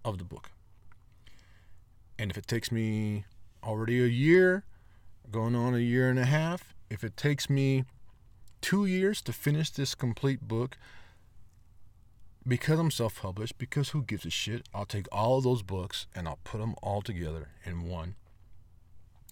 of 0.05 0.17
the 0.17 0.23
book. 0.23 0.51
And 2.19 2.31
if 2.31 2.37
it 2.37 2.47
takes 2.47 2.71
me 2.71 3.25
already 3.63 4.03
a 4.03 4.07
year, 4.07 4.63
going 5.29 5.55
on 5.55 5.75
a 5.75 5.79
year 5.79 6.09
and 6.09 6.17
a 6.17 6.25
half, 6.25 6.73
if 6.89 7.03
it 7.03 7.17
takes 7.17 7.49
me 7.49 7.83
two 8.61 8.85
years 8.85 9.21
to 9.23 9.33
finish 9.33 9.69
this 9.69 9.93
complete 9.93 10.47
book, 10.47 10.77
because 12.47 12.79
I'm 12.79 12.91
self 12.91 13.21
published, 13.21 13.57
because 13.57 13.89
who 13.89 14.03
gives 14.03 14.25
a 14.25 14.29
shit, 14.29 14.67
I'll 14.73 14.85
take 14.85 15.07
all 15.11 15.37
of 15.37 15.43
those 15.43 15.63
books 15.63 16.07
and 16.15 16.27
I'll 16.27 16.39
put 16.43 16.59
them 16.59 16.75
all 16.81 17.01
together 17.01 17.49
in 17.65 17.83
one 17.83 18.15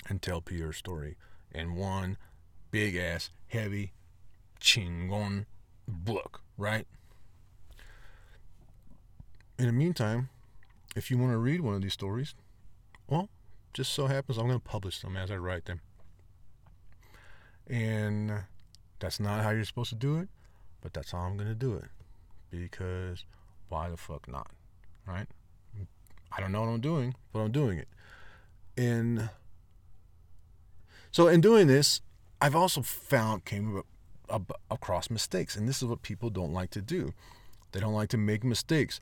and 0.10 0.22
tell 0.22 0.42
Pierre's 0.42 0.78
story 0.78 1.16
in 1.54 1.76
one 1.76 2.18
big 2.72 2.96
ass, 2.96 3.30
heavy, 3.48 3.94
chingon 4.60 5.46
book, 5.88 6.42
right? 6.58 6.86
In 9.58 9.68
the 9.68 9.72
meantime, 9.72 10.30
if 10.96 11.10
you 11.10 11.18
want 11.18 11.32
to 11.32 11.38
read 11.38 11.62
one 11.62 11.76
of 11.76 11.82
these 11.82 11.94
stories, 11.94 12.36
well, 13.08 13.30
just 13.74 13.94
so 13.94 14.08
happens 14.08 14.38
I'm 14.38 14.48
going 14.48 14.60
to 14.60 14.64
publish 14.64 15.00
them 15.00 15.16
as 15.16 15.32
I 15.32 15.38
write 15.38 15.66
them. 15.66 15.80
And 17.68 18.44
that's 19.00 19.20
not 19.20 19.44
how 19.44 19.52
you're 19.52 19.64
supposed 19.64 19.90
to 19.90 19.96
do 19.96 20.18
it, 20.18 20.28
but 20.82 20.94
that's 20.94 21.12
how 21.12 21.20
I'm 21.20 21.38
going 21.38 21.50
to 21.50 21.56
do 21.56 21.76
it 21.76 21.86
because 22.58 23.26
why 23.70 23.90
the 23.90 23.98
fuck 23.98 24.28
not? 24.28 24.48
Right? 25.08 25.28
I 26.32 26.42
don't 26.42 26.52
know 26.52 26.62
what 26.62 26.70
I'm 26.70 26.82
doing, 26.82 27.16
but 27.32 27.40
I'm 27.40 27.52
doing 27.52 27.78
it. 27.78 27.88
And 28.78 29.30
so 31.12 31.28
in 31.28 31.42
doing 31.42 31.68
this, 31.68 32.02
I've 32.42 32.56
also 32.56 32.82
found 32.82 33.46
came 33.46 33.82
across 34.70 35.10
mistakes, 35.10 35.56
and 35.56 35.68
this 35.68 35.82
is 35.82 35.86
what 35.88 36.02
people 36.02 36.30
don't 36.30 36.54
like 36.54 36.72
to 36.72 36.82
do. 36.82 37.14
They 37.72 37.80
don't 37.80 37.94
like 37.94 38.10
to 38.10 38.18
make 38.18 38.44
mistakes. 38.44 39.00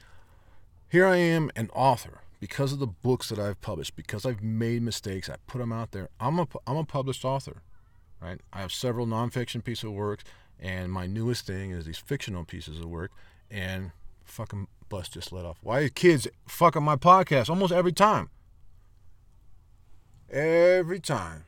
Here 0.89 1.07
I 1.07 1.17
am, 1.17 1.49
an 1.55 1.69
author, 1.73 2.21
because 2.39 2.71
of 2.71 2.79
the 2.79 2.87
books 2.87 3.29
that 3.29 3.39
I've 3.39 3.61
published, 3.61 3.95
because 3.95 4.25
I've 4.25 4.43
made 4.43 4.83
mistakes, 4.83 5.29
I 5.29 5.37
put 5.47 5.59
them 5.59 5.71
out 5.71 5.91
there. 5.91 6.09
I'm 6.19 6.37
a 6.39 6.47
I'm 6.67 6.77
a 6.77 6.83
published 6.83 7.25
author, 7.25 7.63
right? 8.21 8.39
I 8.51 8.61
have 8.61 8.71
several 8.71 9.07
nonfiction 9.07 9.63
pieces 9.63 9.85
of 9.85 9.93
work, 9.93 10.23
and 10.59 10.91
my 10.91 11.07
newest 11.07 11.47
thing 11.47 11.71
is 11.71 11.85
these 11.85 11.97
fictional 11.97 12.43
pieces 12.43 12.79
of 12.79 12.85
work 12.85 13.11
and 13.49 13.91
fucking 14.23 14.67
bus 14.89 15.09
just 15.09 15.31
let 15.31 15.45
off. 15.45 15.57
Why 15.61 15.81
are 15.81 15.89
kids 15.89 16.27
fucking 16.47 16.83
my 16.83 16.95
podcast 16.95 17.49
almost 17.49 17.73
every 17.73 17.91
time? 17.91 18.29
Every 20.29 20.99
time. 20.99 21.45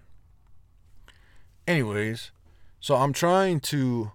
Anyways, 1.67 2.31
so 2.79 2.95
I'm 2.95 3.13
trying 3.13 3.59
to. 3.61 4.11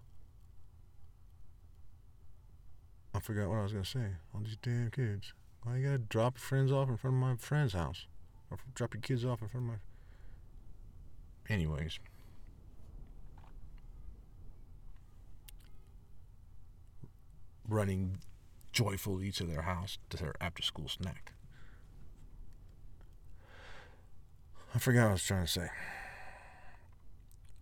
I 3.12 3.18
forgot 3.18 3.48
what 3.48 3.58
I 3.58 3.62
was 3.62 3.72
gonna 3.72 3.84
say. 3.84 4.06
All 4.32 4.40
these 4.40 4.56
damn 4.62 4.90
kids. 4.90 5.32
Why 5.62 5.78
you 5.78 5.86
gotta 5.86 5.98
drop 5.98 6.36
your 6.36 6.42
friends 6.42 6.70
off 6.70 6.88
in 6.88 6.96
front 6.96 7.16
of 7.16 7.20
my 7.20 7.36
friend's 7.36 7.72
house, 7.72 8.06
or 8.50 8.58
drop 8.74 8.94
your 8.94 9.00
kids 9.00 9.24
off 9.24 9.42
in 9.42 9.48
front 9.48 9.66
of 9.66 9.72
my. 9.72 9.78
Anyways. 11.52 11.98
Running 17.70 18.18
joyfully 18.72 19.32
to 19.32 19.44
their 19.44 19.62
house 19.62 19.98
to 20.10 20.16
their 20.16 20.34
after 20.40 20.62
school 20.62 20.88
snack. 20.88 21.32
I 24.74 24.78
forgot 24.78 25.02
what 25.02 25.08
I 25.08 25.12
was 25.12 25.24
trying 25.24 25.46
to 25.46 25.50
say. 25.50 25.68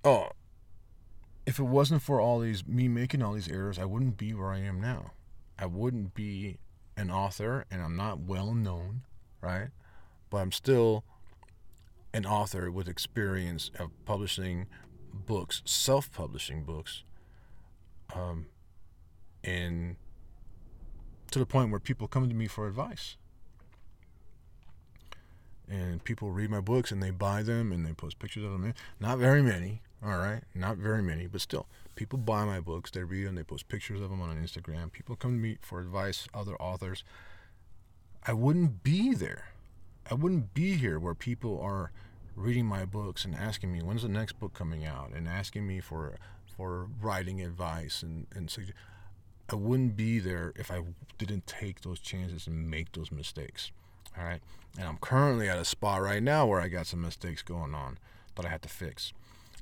Oh, 0.04 0.28
if 1.46 1.58
it 1.58 1.64
wasn't 1.64 2.02
for 2.02 2.20
all 2.20 2.40
these, 2.40 2.66
me 2.66 2.88
making 2.88 3.22
all 3.22 3.32
these 3.32 3.48
errors, 3.48 3.78
I 3.78 3.86
wouldn't 3.86 4.18
be 4.18 4.34
where 4.34 4.50
I 4.50 4.58
am 4.58 4.80
now. 4.80 5.12
I 5.58 5.66
wouldn't 5.66 6.14
be 6.14 6.58
an 6.96 7.10
author, 7.10 7.64
and 7.70 7.80
I'm 7.82 7.96
not 7.96 8.20
well 8.20 8.52
known, 8.52 9.02
right? 9.40 9.68
But 10.28 10.38
I'm 10.38 10.52
still 10.52 11.04
an 12.12 12.26
author 12.26 12.70
with 12.70 12.88
experience 12.88 13.70
of 13.78 13.90
publishing 14.04 14.66
books, 15.12 15.62
self 15.64 16.12
publishing 16.12 16.64
books, 16.64 17.02
um, 18.14 18.46
and 19.44 19.96
to 21.30 21.38
the 21.38 21.46
point 21.46 21.70
where 21.70 21.80
people 21.80 22.08
come 22.08 22.28
to 22.28 22.34
me 22.34 22.46
for 22.46 22.66
advice. 22.66 23.16
And 25.70 26.02
people 26.02 26.32
read 26.32 26.50
my 26.50 26.60
books 26.60 26.90
and 26.90 27.02
they 27.02 27.10
buy 27.10 27.42
them 27.42 27.72
and 27.72 27.84
they 27.84 27.92
post 27.92 28.18
pictures 28.18 28.44
of 28.44 28.52
them. 28.52 28.68
Eh, 28.68 28.72
not 28.98 29.18
very 29.18 29.42
many 29.42 29.82
all 30.04 30.16
right? 30.16 30.42
Not 30.54 30.76
very 30.76 31.02
many 31.02 31.26
but 31.26 31.40
still 31.40 31.66
people 31.94 32.18
buy 32.18 32.44
my 32.44 32.60
books 32.60 32.92
they 32.92 33.02
read 33.02 33.26
them 33.26 33.34
they 33.34 33.42
post 33.42 33.68
pictures 33.68 34.00
of 34.00 34.10
them 34.10 34.20
on 34.20 34.36
instagram. 34.36 34.92
People 34.92 35.16
come 35.16 35.32
to 35.32 35.38
me 35.38 35.58
for 35.60 35.80
advice 35.80 36.28
other 36.32 36.54
authors. 36.56 37.04
I 38.26 38.32
wouldn't 38.32 38.82
be 38.82 39.14
there. 39.14 39.48
I 40.10 40.14
wouldn't 40.14 40.54
be 40.54 40.74
here 40.74 40.98
where 40.98 41.14
people 41.14 41.60
are 41.60 41.92
reading 42.36 42.66
my 42.66 42.84
books 42.84 43.24
and 43.24 43.34
asking 43.34 43.72
me 43.72 43.80
when's 43.80 44.02
the 44.02 44.08
next 44.08 44.38
book 44.38 44.54
coming 44.54 44.84
out? 44.84 45.10
and 45.14 45.28
asking 45.28 45.66
me 45.66 45.80
for 45.80 46.18
for 46.56 46.88
writing 47.00 47.40
advice 47.40 48.02
and 48.02 48.26
and 48.34 48.50
so 48.50 48.62
I 49.50 49.54
wouldn't 49.54 49.96
be 49.96 50.18
there 50.18 50.52
if 50.56 50.70
I 50.70 50.82
didn't 51.16 51.46
take 51.46 51.80
those 51.80 52.00
chances 52.00 52.46
and 52.46 52.70
make 52.70 52.92
those 52.92 53.10
mistakes. 53.10 53.70
All 54.16 54.24
right. 54.24 54.40
And 54.78 54.86
I'm 54.86 54.98
currently 54.98 55.48
at 55.48 55.58
a 55.58 55.64
spot 55.64 56.02
right 56.02 56.22
now 56.22 56.46
where 56.46 56.60
I 56.60 56.68
got 56.68 56.86
some 56.86 57.00
mistakes 57.00 57.42
going 57.42 57.74
on 57.74 57.98
that 58.36 58.44
I 58.44 58.48
had 58.48 58.62
to 58.62 58.68
fix. 58.68 59.12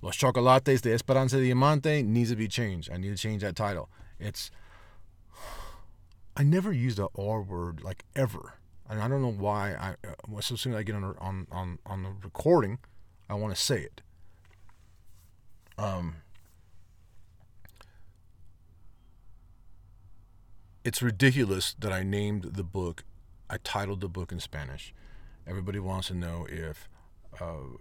Los 0.03 0.17
Chocolates 0.17 0.81
de 0.81 0.93
Esperanza 0.93 1.39
Diamante 1.39 2.03
needs 2.03 2.31
to 2.31 2.37
be 2.37 2.49
changed. 2.49 2.91
I 2.93 2.97
need 2.97 3.11
to 3.11 3.17
change 3.17 3.43
that 3.43 3.57
title. 3.57 3.89
It's. 4.19 4.51
I 6.37 6.43
never 6.43 6.71
use 6.73 6.97
the 6.97 7.09
R 7.17 7.41
word 7.41 7.83
like 7.83 8.05
ever. 8.15 8.55
And 8.89 9.01
I 9.01 9.09
don't 9.09 9.23
know 9.23 9.33
why. 9.33 9.73
I 9.73 9.97
uh, 10.07 10.39
as 10.39 10.47
soon 10.47 10.75
as 10.75 10.79
I 10.79 10.83
get 10.83 10.95
on 10.95 11.05
on 11.19 11.47
on, 11.51 11.79
on 11.87 12.03
the 12.03 12.11
recording, 12.23 12.79
I 13.29 13.35
want 13.35 13.55
to 13.55 13.61
say 13.61 13.83
it. 13.83 14.03
Um, 15.79 16.17
it's 20.87 21.03
ridiculous 21.03 21.75
that 21.81 21.93
I 21.93 22.05
named 22.05 22.45
the 22.55 22.63
book, 22.63 23.03
I 23.51 23.57
titled 23.65 24.01
the 24.01 24.09
book 24.09 24.31
in 24.31 24.39
Spanish. 24.39 24.95
Everybody 25.45 25.81
wants 25.81 26.07
to 26.09 26.15
know 26.15 26.47
if 26.49 26.89
uh, 27.41 27.75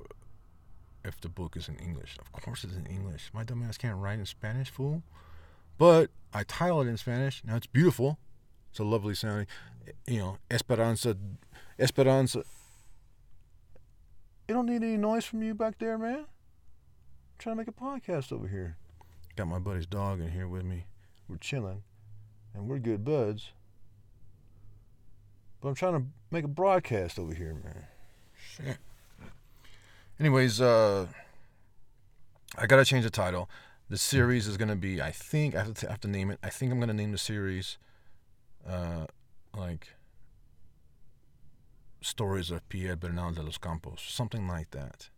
if 1.04 1.22
the 1.22 1.30
book 1.30 1.56
is 1.56 1.70
in 1.70 1.76
English. 1.76 2.18
Of 2.34 2.42
course 2.42 2.64
it's 2.64 2.76
in 2.76 2.88
English. 2.88 3.30
My 3.32 3.44
dumbass 3.44 3.78
can't 3.78 3.98
write 4.00 4.18
in 4.18 4.26
Spanish, 4.26 4.72
fool. 4.72 5.04
But 5.78 6.10
I 6.34 6.44
titled 6.46 6.88
it 6.88 6.90
in 6.90 6.98
Spanish. 6.98 7.44
Now 7.46 7.56
it's 7.56 7.68
beautiful. 7.68 8.18
It's 8.72 8.80
a 8.80 8.84
lovely 8.84 9.14
sounding, 9.14 9.46
you 10.08 10.18
know, 10.18 10.38
Esperanza, 10.50 11.16
Esperanza. 11.78 12.44
You 14.48 14.56
don't 14.56 14.66
need 14.66 14.82
any 14.82 14.98
noise 14.98 15.26
from 15.26 15.44
you 15.44 15.54
back 15.54 15.78
there, 15.78 16.00
man. 16.00 16.18
I'm 16.18 16.26
trying 17.38 17.56
to 17.56 17.60
make 17.60 17.68
a 17.68 17.72
podcast 17.72 18.34
over 18.34 18.48
here. 18.48 18.78
Got 19.36 19.48
my 19.48 19.60
buddy's 19.60 19.86
dog 19.86 20.22
in 20.22 20.32
here 20.32 20.48
with 20.48 20.64
me. 20.64 20.86
We're 21.30 21.38
chilling 21.38 21.84
and 22.56 22.68
we're 22.68 22.80
good 22.80 23.04
buds. 23.04 23.50
But 25.62 25.70
I'm 25.70 25.76
trying 25.76 26.00
to 26.00 26.06
make 26.32 26.44
a 26.44 26.50
broadcast 26.50 27.20
over 27.20 27.34
here, 27.34 27.56
man. 27.64 27.86
Shit. 28.38 28.78
Anyways, 30.20 30.62
uh, 30.62 31.08
I 32.58 32.68
gotta 32.68 32.86
change 32.86 33.04
the 33.04 33.10
title. 33.10 33.50
The 33.90 33.98
series 33.98 34.48
is 34.48 34.58
gonna 34.58 34.76
be, 34.76 35.02
I 35.02 35.12
think, 35.12 35.56
I 35.56 35.64
have 35.64 35.74
to, 35.76 35.88
I 35.88 35.92
have 35.92 36.02
to 36.02 36.08
name 36.08 36.32
it. 36.32 36.40
I 36.42 36.50
think 36.50 36.72
I'm 36.72 36.80
gonna 36.80 36.94
name 36.94 37.12
the 37.12 37.18
series, 37.18 37.78
uh, 38.68 39.08
like 39.56 39.90
stories 42.02 42.52
of 42.52 42.68
Pierre 42.70 42.96
Bernal 42.96 43.32
de 43.32 43.42
los 43.42 43.58
Campos, 43.58 44.02
something 44.02 44.48
like 44.48 44.72
that. 44.72 45.10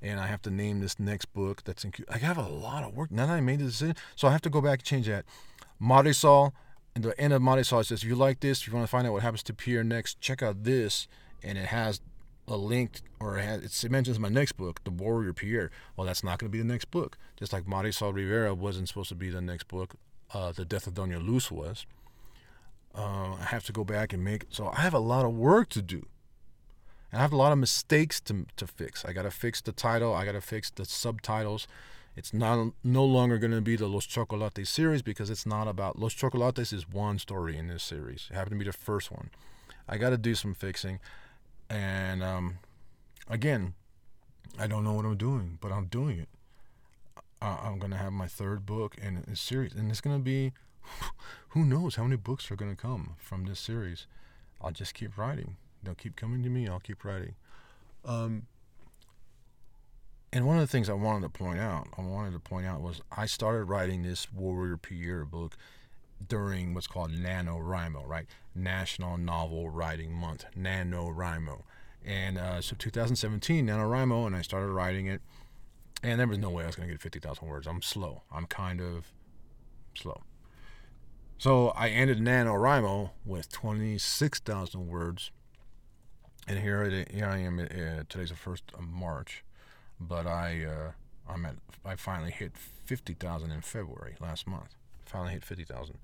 And 0.00 0.20
I 0.20 0.26
have 0.28 0.42
to 0.42 0.50
name 0.50 0.80
this 0.80 1.00
next 1.00 1.26
book 1.32 1.64
that's 1.64 1.84
in. 1.84 1.92
I 2.08 2.18
have 2.18 2.38
a 2.38 2.48
lot 2.48 2.84
of 2.84 2.94
work 2.94 3.10
now 3.10 3.26
that 3.26 3.32
I 3.32 3.40
made 3.40 3.58
the 3.58 3.64
decision, 3.64 3.96
so 4.14 4.28
I 4.28 4.32
have 4.32 4.42
to 4.42 4.50
go 4.50 4.60
back 4.60 4.78
and 4.78 4.84
change 4.84 5.06
that. 5.08 5.24
Marisol, 5.82 6.52
in 6.94 7.02
the 7.02 7.18
end 7.20 7.32
of 7.32 7.42
Marisol, 7.42 7.80
it 7.80 7.84
says, 7.84 8.02
"If 8.02 8.08
you 8.08 8.14
like 8.14 8.40
this, 8.40 8.60
if 8.60 8.68
you 8.68 8.74
want 8.74 8.86
to 8.86 8.90
find 8.90 9.06
out 9.06 9.12
what 9.12 9.22
happens 9.22 9.42
to 9.44 9.54
Pierre 9.54 9.82
next, 9.82 10.20
check 10.20 10.42
out 10.42 10.62
this." 10.62 11.08
And 11.42 11.58
it 11.58 11.66
has 11.66 12.00
a 12.46 12.56
link, 12.56 13.00
or 13.20 13.38
it, 13.38 13.42
has, 13.42 13.84
it 13.84 13.90
mentions 13.90 14.18
my 14.18 14.28
next 14.28 14.52
book, 14.52 14.82
The 14.84 14.90
Warrior 14.90 15.32
Pierre. 15.32 15.70
Well, 15.96 16.06
that's 16.06 16.24
not 16.24 16.38
going 16.38 16.50
to 16.50 16.56
be 16.56 16.62
the 16.62 16.72
next 16.72 16.90
book. 16.90 17.18
Just 17.36 17.52
like 17.52 17.64
Marisol 17.64 18.14
Rivera 18.14 18.54
wasn't 18.54 18.88
supposed 18.88 19.10
to 19.10 19.14
be 19.14 19.30
the 19.30 19.40
next 19.40 19.68
book, 19.68 19.94
uh, 20.32 20.52
The 20.52 20.64
Death 20.64 20.86
of 20.86 20.94
Doña 20.94 21.24
Luz 21.24 21.50
was. 21.50 21.86
Uh, 22.94 23.34
I 23.34 23.44
have 23.44 23.64
to 23.64 23.72
go 23.72 23.84
back 23.84 24.12
and 24.12 24.24
make. 24.24 24.46
So 24.50 24.68
I 24.68 24.80
have 24.80 24.94
a 24.94 24.98
lot 24.98 25.24
of 25.24 25.34
work 25.34 25.68
to 25.70 25.82
do. 25.82 26.06
And 27.10 27.20
I 27.20 27.22
have 27.22 27.32
a 27.32 27.36
lot 27.36 27.52
of 27.52 27.58
mistakes 27.58 28.20
to 28.22 28.46
to 28.56 28.66
fix. 28.66 29.04
I 29.04 29.12
got 29.12 29.22
to 29.22 29.30
fix 29.30 29.60
the 29.60 29.72
title. 29.72 30.14
I 30.14 30.24
got 30.24 30.32
to 30.32 30.40
fix 30.40 30.70
the 30.70 30.84
subtitles. 30.84 31.66
It's 32.16 32.34
not 32.34 32.72
no 32.82 33.04
longer 33.04 33.38
to 33.52 33.60
be 33.60 33.76
the 33.76 33.86
Los 33.86 34.04
Chocolates 34.04 34.68
series 34.68 35.02
because 35.02 35.30
it's 35.30 35.46
not 35.46 35.68
about 35.68 35.98
Los 35.98 36.14
Chocolates 36.14 36.72
is 36.72 36.88
one 36.88 37.18
story 37.18 37.56
in 37.56 37.68
this 37.68 37.84
series. 37.84 38.26
It 38.30 38.34
happened 38.34 38.58
to 38.58 38.64
be 38.64 38.70
the 38.70 38.76
first 38.76 39.12
one. 39.12 39.30
I 39.88 39.98
got 39.98 40.10
to 40.10 40.18
do 40.18 40.34
some 40.34 40.52
fixing, 40.52 40.98
and 41.70 42.22
um, 42.22 42.58
again, 43.28 43.74
I 44.58 44.66
don't 44.66 44.82
know 44.82 44.94
what 44.94 45.04
I'm 45.04 45.16
doing, 45.16 45.58
but 45.60 45.70
I'm 45.70 45.86
doing 45.86 46.18
it. 46.18 46.28
I'm 47.40 47.78
to 47.92 47.96
have 47.96 48.12
my 48.12 48.26
third 48.26 48.66
book 48.66 48.96
in 49.00 49.18
a 49.30 49.36
series, 49.36 49.74
and 49.74 49.90
it's 49.90 50.00
to 50.16 50.22
be 50.22 50.52
who 51.50 51.64
knows 51.64 51.94
how 51.94 52.02
many 52.02 52.16
books 52.16 52.50
are 52.50 52.56
to 52.74 52.82
come 52.82 53.14
from 53.18 53.44
this 53.44 53.60
series. 53.60 54.06
I'll 54.60 54.72
just 54.72 54.94
keep 54.94 55.16
writing. 55.16 55.56
They'll 55.82 55.94
keep 55.94 56.16
coming 56.16 56.42
to 56.42 56.48
me. 56.48 56.68
I'll 56.68 56.80
keep 56.80 57.04
writing. 57.04 57.34
Um, 58.04 58.46
and 60.32 60.46
one 60.46 60.56
of 60.56 60.62
the 60.62 60.66
things 60.66 60.90
I 60.90 60.94
wanted 60.94 61.22
to 61.22 61.30
point 61.30 61.58
out, 61.58 61.88
I 61.96 62.02
wanted 62.02 62.32
to 62.32 62.38
point 62.38 62.66
out 62.66 62.82
was 62.82 63.00
I 63.10 63.26
started 63.26 63.64
writing 63.64 64.02
this 64.02 64.32
Warrior 64.32 64.76
Pierre 64.76 65.24
book 65.24 65.56
during 66.26 66.74
what's 66.74 66.86
called 66.86 67.12
NaNoWriMo, 67.12 68.06
right? 68.06 68.26
National 68.54 69.16
Novel 69.16 69.70
Writing 69.70 70.12
Month, 70.12 70.44
NaNoWriMo. 70.56 71.62
And 72.04 72.38
uh, 72.38 72.60
so 72.60 72.76
2017, 72.78 73.66
NaNoWriMo, 73.66 74.26
and 74.26 74.36
I 74.36 74.42
started 74.42 74.68
writing 74.68 75.06
it. 75.06 75.22
And 76.02 76.20
there 76.20 76.26
was 76.26 76.38
no 76.38 76.50
way 76.50 76.64
I 76.64 76.66
was 76.66 76.76
going 76.76 76.88
to 76.88 76.94
get 76.94 77.00
50,000 77.02 77.48
words. 77.48 77.66
I'm 77.66 77.82
slow. 77.82 78.22
I'm 78.30 78.46
kind 78.46 78.80
of 78.80 79.12
slow. 79.96 80.22
So 81.38 81.68
I 81.68 81.88
ended 81.88 82.18
NaNoWriMo 82.18 83.10
with 83.24 83.50
26,000 83.50 84.88
words. 84.88 85.30
And 86.48 86.58
here, 86.58 86.88
here 87.10 87.26
I 87.26 87.38
am. 87.40 87.58
Uh, 87.58 88.04
today's 88.08 88.30
the 88.30 88.34
first 88.34 88.62
of 88.72 88.80
March, 88.80 89.44
but 90.00 90.26
I 90.26 90.64
uh, 90.64 90.92
I'm 91.30 91.44
at 91.44 91.56
I 91.84 91.94
finally 91.96 92.30
hit 92.30 92.56
50,000 92.56 93.50
in 93.50 93.60
February 93.60 94.16
last 94.18 94.46
month. 94.46 94.74
Finally 95.04 95.32
hit 95.32 95.44
50,000. 95.44 95.98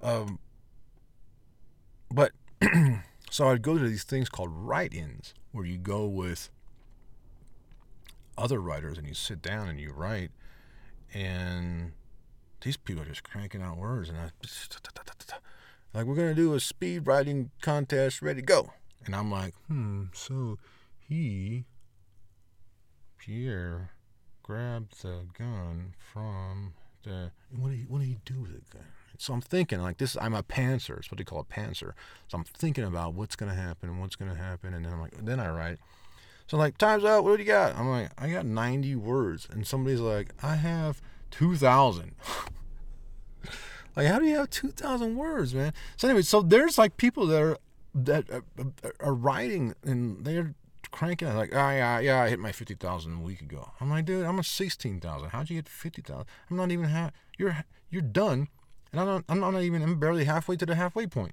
Um, 0.00 0.38
but 2.08 2.30
so 3.30 3.48
I'd 3.48 3.62
go 3.62 3.76
to 3.76 3.88
these 3.88 4.04
things 4.04 4.28
called 4.28 4.50
write-ins, 4.52 5.34
where 5.50 5.66
you 5.66 5.76
go 5.76 6.06
with 6.06 6.48
other 8.38 8.60
writers 8.60 8.96
and 8.96 9.08
you 9.08 9.14
sit 9.14 9.42
down 9.42 9.68
and 9.68 9.80
you 9.80 9.92
write, 9.92 10.30
and 11.12 11.92
these 12.60 12.76
people 12.76 13.02
are 13.02 13.06
just 13.06 13.24
cranking 13.24 13.60
out 13.60 13.76
words, 13.76 14.08
and 14.08 14.18
I 14.18 14.30
like 15.92 16.06
we're 16.06 16.14
gonna 16.14 16.32
do 16.32 16.54
a 16.54 16.60
speed 16.60 17.08
writing 17.08 17.50
contest, 17.60 18.22
ready 18.22 18.40
go, 18.40 18.72
and 19.06 19.14
I'm 19.14 19.30
like, 19.30 19.54
hmm, 19.68 20.04
so 20.12 20.58
he 21.08 21.64
Pierre 23.18 23.90
grabbed 24.42 25.02
the 25.02 25.20
gun 25.38 25.94
from 26.12 26.74
the 27.04 27.30
what 27.56 27.70
do 27.70 27.76
you 27.76 27.84
what 27.88 28.00
do 28.00 28.06
you 28.06 28.16
do 28.24 28.40
with 28.40 28.52
the 28.52 28.76
gun? 28.76 28.86
So 29.18 29.32
I'm 29.32 29.40
thinking 29.40 29.80
like 29.80 29.98
this. 29.98 30.16
I'm 30.20 30.34
a 30.34 30.42
pantser. 30.42 30.98
It's 30.98 31.10
what 31.10 31.18
they 31.18 31.24
call 31.24 31.40
a 31.40 31.44
pantser. 31.44 31.92
So 32.28 32.38
I'm 32.38 32.44
thinking 32.44 32.84
about 32.84 33.14
what's 33.14 33.36
gonna 33.36 33.54
happen 33.54 33.88
and 33.88 34.00
what's 34.00 34.16
gonna 34.16 34.34
happen, 34.34 34.74
and 34.74 34.84
then 34.84 34.92
I'm 34.92 35.00
like, 35.00 35.24
then 35.24 35.38
I 35.38 35.50
write. 35.50 35.78
So 36.48 36.56
I'm 36.56 36.60
like, 36.60 36.76
time's 36.78 37.04
out. 37.04 37.24
What 37.24 37.36
do 37.36 37.42
you 37.42 37.48
got? 37.48 37.76
I'm 37.76 37.88
like, 37.88 38.10
I 38.18 38.28
got 38.28 38.44
90 38.44 38.96
words, 38.96 39.46
and 39.50 39.66
somebody's 39.66 40.00
like, 40.00 40.34
I 40.42 40.56
have 40.56 41.00
2,000. 41.30 42.14
like, 43.96 44.06
how 44.06 44.18
do 44.18 44.26
you 44.26 44.36
have 44.36 44.50
2,000 44.50 45.16
words, 45.16 45.54
man? 45.54 45.72
So 45.96 46.08
anyway, 46.08 46.22
so 46.22 46.42
there's 46.42 46.76
like 46.76 46.96
people 46.96 47.26
that 47.28 47.40
are 47.40 47.58
that 47.94 48.30
uh, 48.30 48.40
uh, 48.58 48.62
uh, 48.62 48.88
are, 49.00 49.08
are 49.08 49.14
writing 49.14 49.74
and 49.84 50.24
they're 50.24 50.54
cranking 50.90 51.28
it 51.28 51.34
like, 51.34 51.50
oh 51.52 51.70
yeah, 51.70 51.98
yeah, 51.98 52.22
I 52.22 52.28
hit 52.28 52.38
my 52.38 52.52
50,000 52.52 53.12
a 53.12 53.20
week 53.20 53.40
ago. 53.40 53.72
I'm 53.80 53.90
like, 53.90 54.04
dude, 54.04 54.24
I'm 54.24 54.38
at 54.38 54.44
16,000. 54.44 55.28
How'd 55.30 55.50
you 55.50 55.56
get 55.56 55.68
50,000? 55.68 56.24
I'm 56.50 56.56
not 56.56 56.70
even 56.70 56.86
half. 56.86 57.12
You're 57.38 57.64
you're 57.90 58.02
done, 58.02 58.48
and 58.90 59.00
I'm 59.00 59.06
not. 59.06 59.24
I'm 59.28 59.40
not 59.40 59.62
even. 59.62 59.82
I'm 59.82 60.00
barely 60.00 60.24
halfway 60.24 60.56
to 60.56 60.66
the 60.66 60.74
halfway 60.74 61.06
point. 61.06 61.32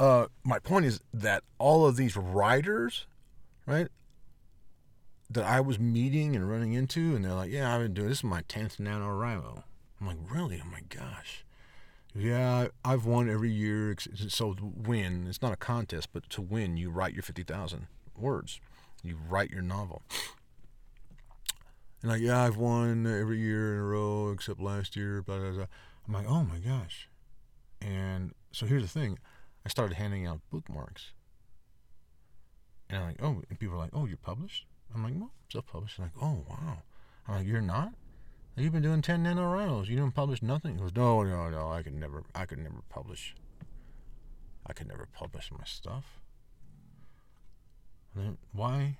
Uh, 0.00 0.26
my 0.44 0.58
point 0.58 0.86
is 0.86 1.00
that 1.12 1.42
all 1.58 1.86
of 1.86 1.96
these 1.96 2.16
riders, 2.16 3.06
right, 3.66 3.88
that 5.30 5.44
I 5.44 5.60
was 5.60 5.78
meeting 5.78 6.34
and 6.34 6.48
running 6.48 6.72
into, 6.72 7.14
and 7.14 7.24
they're 7.24 7.34
like, 7.34 7.50
"Yeah, 7.50 7.72
I've 7.72 7.82
been 7.82 7.94
doing 7.94 8.08
this 8.08 8.18
is 8.18 8.24
my 8.24 8.42
tenth 8.48 8.78
NaNoWriMo." 8.78 9.62
I'm 10.00 10.06
like, 10.06 10.18
"Really? 10.28 10.60
Oh 10.64 10.68
my 10.68 10.80
gosh!" 10.88 11.44
Yeah, 12.14 12.68
I've 12.84 13.04
won 13.04 13.28
every 13.28 13.50
year. 13.50 13.94
So 14.28 14.56
win, 14.60 15.26
it's 15.28 15.42
not 15.42 15.52
a 15.52 15.56
contest, 15.56 16.08
but 16.12 16.28
to 16.30 16.42
win, 16.42 16.76
you 16.76 16.90
write 16.90 17.14
your 17.14 17.22
fifty 17.22 17.42
thousand 17.42 17.86
words. 18.16 18.60
You 19.02 19.16
write 19.28 19.50
your 19.50 19.62
novel. 19.62 20.02
And 22.02 22.10
like, 22.10 22.20
yeah, 22.20 22.42
I've 22.42 22.56
won 22.56 23.06
every 23.06 23.38
year 23.38 23.74
in 23.74 23.80
a 23.80 23.84
row 23.84 24.30
except 24.30 24.60
last 24.60 24.96
year. 24.96 25.22
Blah, 25.22 25.38
blah, 25.38 25.50
blah. 25.50 25.66
I'm 26.06 26.14
like, 26.14 26.28
oh 26.28 26.44
my 26.44 26.58
gosh. 26.58 27.08
And 27.80 28.32
so 28.52 28.66
here's 28.66 28.82
the 28.82 28.88
thing 28.88 29.18
I 29.64 29.68
started 29.68 29.96
handing 29.96 30.26
out 30.26 30.40
bookmarks. 30.50 31.12
And 32.88 32.98
I'm 32.98 33.06
like, 33.08 33.22
oh, 33.22 33.42
and 33.48 33.58
people 33.58 33.76
are 33.76 33.78
like, 33.78 33.90
oh, 33.92 34.06
you're 34.06 34.16
published? 34.16 34.66
I'm 34.94 35.04
like, 35.04 35.14
no, 35.14 35.30
self 35.52 35.66
published. 35.66 35.98
I'm 35.98 36.04
Like, 36.04 36.22
oh, 36.22 36.44
wow. 36.48 36.82
I'm 37.26 37.36
like, 37.36 37.46
you're 37.46 37.60
not? 37.60 37.92
You've 38.58 38.72
been 38.72 38.82
doing 38.82 39.02
10 39.02 39.22
NaNoWriMos. 39.22 39.88
You 39.88 39.96
didn't 39.96 40.14
publish 40.14 40.42
nothing? 40.42 40.74
He 40.74 40.80
goes, 40.80 40.94
no, 40.94 41.22
no, 41.22 41.48
no. 41.48 41.70
I 41.70 41.82
could 41.82 41.94
never, 41.94 42.24
I 42.34 42.44
could 42.44 42.58
never 42.58 42.82
publish. 42.88 43.34
I 44.66 44.72
could 44.72 44.88
never 44.88 45.06
publish 45.06 45.50
my 45.52 45.64
stuff. 45.64 46.20
Then 48.16 48.38
why? 48.52 48.98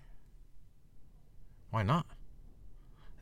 Why 1.71 1.83
not? 1.83 2.07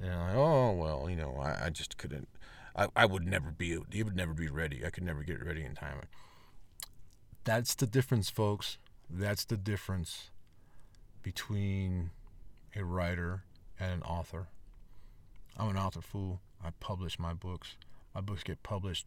And 0.00 0.12
I'm 0.12 0.36
oh, 0.36 0.72
well, 0.72 1.08
you 1.08 1.16
know, 1.16 1.38
I, 1.40 1.66
I 1.66 1.70
just 1.70 1.96
couldn't. 1.96 2.28
I, 2.76 2.88
I 2.94 3.06
would 3.06 3.26
never 3.26 3.50
be, 3.50 3.72
it 3.72 4.04
would 4.04 4.16
never 4.16 4.34
be 4.34 4.48
ready. 4.48 4.84
I 4.84 4.90
could 4.90 5.04
never 5.04 5.22
get 5.22 5.36
it 5.36 5.46
ready 5.46 5.64
in 5.64 5.74
time. 5.74 6.00
That's 7.44 7.74
the 7.74 7.86
difference, 7.86 8.28
folks. 8.28 8.76
That's 9.08 9.44
the 9.44 9.56
difference 9.56 10.30
between 11.22 12.10
a 12.74 12.84
writer 12.84 13.44
and 13.80 13.92
an 13.92 14.02
author. 14.02 14.48
I'm 15.56 15.70
an 15.70 15.78
author 15.78 16.00
fool. 16.00 16.40
I 16.62 16.70
publish 16.80 17.18
my 17.18 17.32
books. 17.32 17.76
My 18.14 18.20
books 18.20 18.42
get 18.42 18.62
published. 18.62 19.06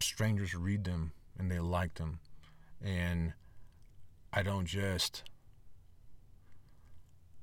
Strangers 0.00 0.54
read 0.54 0.84
them 0.84 1.12
and 1.38 1.50
they 1.50 1.58
like 1.58 1.94
them. 1.94 2.20
And 2.82 3.32
I 4.32 4.42
don't 4.42 4.66
just, 4.66 5.24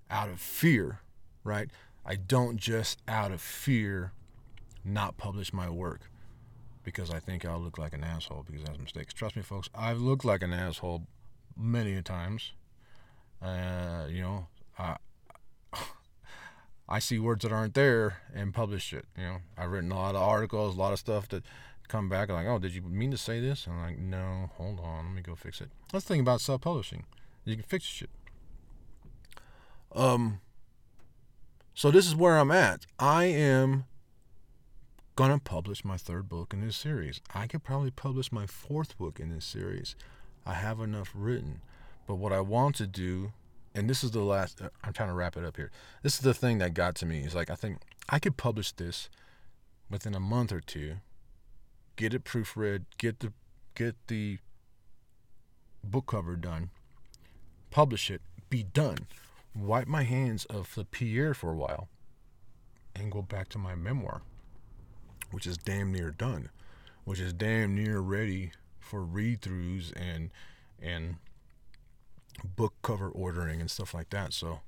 out 0.09 0.29
of 0.29 0.39
fear, 0.39 0.99
right? 1.43 1.69
I 2.05 2.15
don't 2.15 2.57
just 2.57 2.99
out 3.07 3.31
of 3.31 3.41
fear 3.41 4.11
not 4.83 5.17
publish 5.17 5.51
my 5.51 5.69
work 5.69 6.01
because 6.83 7.09
I 7.09 7.19
think 7.19 7.43
I'll 7.43 7.59
look 7.59 7.77
like 7.77 7.93
an 7.93 8.03
asshole 8.03 8.45
because 8.45 8.61
have 8.67 8.79
mistakes. 8.79 9.13
Trust 9.13 9.35
me, 9.35 9.41
folks, 9.41 9.69
I've 9.73 9.99
looked 9.99 10.23
like 10.23 10.43
an 10.43 10.53
asshole 10.53 11.07
many 11.57 11.95
a 11.95 12.01
times. 12.01 12.53
Uh, 13.41 14.05
you 14.09 14.21
know, 14.21 14.47
I, 16.87 16.99
see 16.99 17.19
words 17.19 17.43
that 17.43 17.51
aren't 17.51 17.73
there 17.73 18.17
and 18.33 18.53
publish 18.53 18.93
it. 18.93 19.05
You 19.17 19.23
know, 19.23 19.37
I've 19.57 19.71
written 19.71 19.91
a 19.91 19.95
lot 19.95 20.15
of 20.15 20.21
articles, 20.21 20.75
a 20.75 20.79
lot 20.79 20.93
of 20.93 20.99
stuff 20.99 21.27
that 21.29 21.43
come 21.87 22.09
back 22.09 22.29
like, 22.29 22.47
oh, 22.47 22.59
did 22.59 22.73
you 22.73 22.81
mean 22.81 23.11
to 23.11 23.17
say 23.17 23.39
this? 23.39 23.65
And 23.65 23.75
I'm 23.75 23.81
like, 23.83 23.99
no, 23.99 24.51
hold 24.55 24.79
on, 24.79 25.05
let 25.05 25.15
me 25.15 25.21
go 25.21 25.35
fix 25.35 25.61
it. 25.61 25.69
That's 25.91 26.05
the 26.05 26.13
thing 26.13 26.21
about 26.21 26.41
self-publishing. 26.41 27.05
You 27.45 27.55
can 27.55 27.63
fix 27.63 27.85
shit. 27.85 28.09
Um. 29.93 30.41
So 31.73 31.91
this 31.91 32.07
is 32.07 32.15
where 32.15 32.37
I'm 32.37 32.51
at. 32.51 32.85
I 32.99 33.25
am 33.25 33.85
gonna 35.15 35.39
publish 35.39 35.85
my 35.85 35.97
third 35.97 36.27
book 36.27 36.53
in 36.53 36.61
this 36.61 36.75
series. 36.75 37.21
I 37.33 37.47
could 37.47 37.63
probably 37.63 37.91
publish 37.91 38.31
my 38.31 38.45
fourth 38.45 38.97
book 38.97 39.19
in 39.19 39.29
this 39.29 39.45
series. 39.45 39.95
I 40.45 40.53
have 40.53 40.79
enough 40.79 41.11
written. 41.13 41.61
But 42.07 42.15
what 42.15 42.31
I 42.31 42.39
want 42.39 42.75
to 42.75 42.87
do, 42.87 43.33
and 43.75 43.89
this 43.89 44.03
is 44.03 44.11
the 44.11 44.21
last, 44.21 44.61
uh, 44.61 44.69
I'm 44.83 44.93
trying 44.93 45.09
to 45.09 45.15
wrap 45.15 45.37
it 45.37 45.45
up 45.45 45.57
here. 45.57 45.71
This 46.01 46.15
is 46.15 46.21
the 46.21 46.33
thing 46.33 46.57
that 46.59 46.73
got 46.73 46.95
to 46.95 47.05
me. 47.05 47.19
Is 47.19 47.35
like, 47.35 47.49
I 47.49 47.55
think 47.55 47.79
I 48.09 48.17
could 48.17 48.37
publish 48.37 48.71
this 48.71 49.09
within 49.89 50.15
a 50.15 50.19
month 50.19 50.51
or 50.51 50.61
two, 50.61 50.95
get 51.95 52.13
it 52.13 52.23
proofread, 52.23 52.85
get 52.97 53.19
the, 53.19 53.33
get 53.75 53.95
the 54.07 54.39
book 55.83 56.07
cover 56.07 56.35
done, 56.35 56.71
publish 57.69 58.09
it, 58.09 58.21
be 58.49 58.63
done, 58.63 59.07
wipe 59.55 59.87
my 59.87 60.03
hands 60.03 60.45
of 60.45 60.73
the 60.73 60.85
Pierre 60.85 61.35
for 61.35 61.51
a 61.51 61.55
while, 61.55 61.87
and 62.95 63.11
go 63.11 63.21
back 63.21 63.49
to 63.49 63.59
my 63.59 63.75
memoir 63.75 64.21
which 65.31 65.45
is 65.45 65.57
damn 65.57 65.91
near 65.91 66.11
done, 66.11 66.49
which 67.03 67.19
is 67.19 67.33
damn 67.33 67.75
near 67.75 67.99
ready 67.99 68.51
for 68.79 69.01
read 69.01 69.41
throughs 69.41 69.91
and 69.95 70.31
and 70.81 71.15
book 72.43 72.73
cover 72.81 73.09
ordering 73.09 73.61
and 73.61 73.69
stuff 73.69 73.93
like 73.93 74.09
that. 74.09 74.33
So 74.33 74.59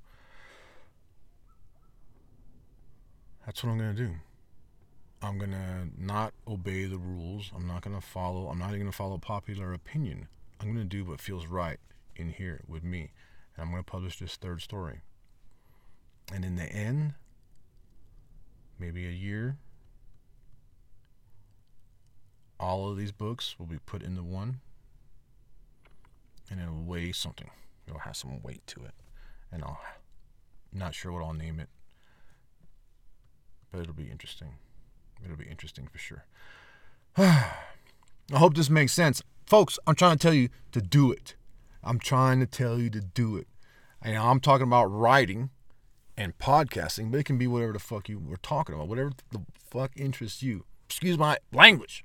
that's 3.46 3.64
what 3.64 3.72
I'm 3.72 3.78
gonna 3.78 3.94
do. 3.94 4.16
I'm 5.22 5.38
gonna 5.38 5.88
not 5.98 6.34
obey 6.48 6.86
the 6.86 6.98
rules. 6.98 7.52
I'm 7.56 7.68
not 7.68 7.82
gonna 7.82 8.02
follow. 8.02 8.48
I'm 8.50 8.60
not 8.60 8.70
even 8.70 8.82
gonna 8.82 8.92
follow 8.92 9.18
popular 9.18 9.74
opinion. 9.74 10.28
I'm 10.60 10.68
gonna 10.68 10.86
do 10.86 11.06
what 11.06 11.22
feels 11.22 11.48
right 11.48 11.80
in 12.16 12.30
here 12.30 12.62
with 12.68 12.84
me, 12.84 13.12
and 13.56 13.64
I'm 13.66 13.72
gonna 13.72 13.84
publish 13.84 14.20
this 14.20 14.36
third 14.36 14.62
story. 14.62 15.02
And 16.34 16.44
in 16.44 16.56
the 16.56 16.66
end, 16.66 17.14
maybe 18.78 19.08
a 19.08 19.12
year, 19.12 19.58
all 22.60 22.90
of 22.90 22.98
these 22.98 23.12
books 23.12 23.58
will 23.58 23.66
be 23.66 23.80
put 23.80 24.04
into 24.04 24.24
one 24.24 24.60
and 26.50 26.60
it'll 26.60 26.84
weigh 26.84 27.12
something. 27.12 27.50
It'll 27.88 28.00
have 28.00 28.16
some 28.16 28.42
weight 28.42 28.66
to 28.68 28.84
it. 28.84 28.94
And 29.52 29.64
I'll 29.64 29.80
not 30.74 30.94
sure 30.94 31.12
what 31.12 31.24
I'll 31.24 31.34
name 31.34 31.60
it. 31.60 31.70
But 33.72 33.82
it'll 33.82 33.94
be 33.94 34.10
interesting. 34.10 34.56
It'll 35.24 35.38
be 35.38 35.46
interesting 35.46 35.88
for 35.88 35.98
sure. 35.98 36.26
I 37.18 38.38
hope 38.38 38.56
this 38.56 38.70
makes 38.70 38.94
sense. 38.94 39.24
Folks, 39.46 39.80
I'm 39.88 39.96
trying 39.96 40.18
to 40.18 40.20
tell 40.20 40.34
you 40.34 40.50
to 40.74 40.82
do 40.82 41.12
it. 41.12 41.36
I'm 41.84 42.00
trying 42.00 42.40
to 42.42 42.46
tell 42.46 42.80
you 42.80 42.90
to 42.90 43.02
do 43.02 43.38
it. 43.38 43.48
And 44.02 44.18
I'm 44.18 44.40
talking 44.40 44.68
about 44.68 44.86
writing 44.86 45.50
and 46.18 46.38
podcasting, 46.38 47.12
but 47.12 47.20
it 47.20 47.26
can 47.26 47.38
be 47.38 47.48
whatever 47.48 47.74
the 47.74 47.80
fuck 47.80 48.10
you 48.10 48.20
were 48.20 48.38
talking 48.38 48.76
about, 48.76 48.88
whatever 48.88 49.12
the 49.32 49.42
fuck 49.70 49.92
interests 49.96 50.44
you. 50.44 50.66
Excuse 50.86 51.18
my 51.18 51.38
language. 51.54 52.04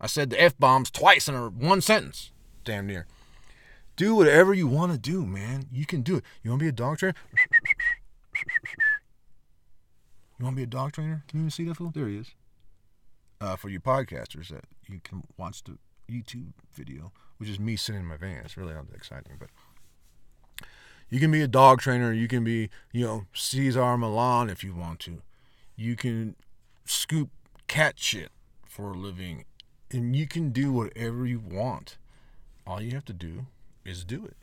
I 0.00 0.06
said 0.06 0.30
the 0.30 0.40
F 0.40 0.58
bombs 0.58 0.90
twice 0.90 1.28
in 1.28 1.34
a 1.34 1.48
one 1.48 1.80
sentence. 1.80 2.32
Damn 2.64 2.86
near. 2.86 3.06
Do 3.96 4.16
whatever 4.16 4.52
you 4.52 4.66
want 4.66 4.92
to 4.92 4.98
do, 4.98 5.24
man. 5.24 5.66
You 5.70 5.86
can 5.86 6.02
do 6.02 6.16
it. 6.16 6.24
You 6.42 6.50
want 6.50 6.60
to 6.60 6.64
be 6.64 6.68
a 6.68 6.72
dog 6.72 6.98
trainer? 6.98 7.14
You 10.38 10.44
want 10.44 10.56
to 10.56 10.56
be 10.56 10.64
a 10.64 10.66
dog 10.66 10.92
trainer? 10.92 11.22
Can 11.28 11.38
you 11.38 11.42
even 11.44 11.50
see 11.50 11.64
that 11.64 11.76
fool? 11.76 11.92
There 11.94 12.08
he 12.08 12.16
is. 12.16 12.34
Uh, 13.40 13.56
for 13.56 13.68
you 13.68 13.78
podcasters 13.78 14.48
that 14.48 14.64
you 14.88 15.00
can 15.04 15.22
watch 15.36 15.62
the 15.62 15.78
YouTube 16.10 16.52
video, 16.72 17.12
which 17.38 17.48
is 17.48 17.60
me 17.60 17.76
sitting 17.76 18.00
in 18.00 18.06
my 18.06 18.16
van. 18.16 18.42
It's 18.44 18.56
really 18.56 18.74
not 18.74 18.88
that 18.88 18.96
exciting, 18.96 19.34
but 19.38 19.50
you 21.08 21.20
can 21.20 21.30
be 21.30 21.42
a 21.42 21.48
dog 21.48 21.80
trainer. 21.80 22.12
You 22.12 22.26
can 22.26 22.42
be, 22.42 22.70
you 22.92 23.04
know, 23.04 23.26
Cesar 23.32 23.96
Millan 23.96 24.50
if 24.50 24.64
you 24.64 24.74
want 24.74 24.98
to. 25.00 25.22
You 25.76 25.94
can 25.94 26.34
scoop 26.84 27.30
cat 27.68 27.94
shit 27.96 28.30
for 28.66 28.92
a 28.92 28.96
living 28.96 29.44
and 29.90 30.16
you 30.16 30.26
can 30.26 30.50
do 30.50 30.72
whatever 30.72 31.24
you 31.26 31.38
want. 31.38 31.96
All 32.66 32.80
you 32.80 32.92
have 32.92 33.04
to 33.04 33.12
do 33.12 33.46
is 33.84 34.04
do 34.04 34.24
it. 34.24 34.36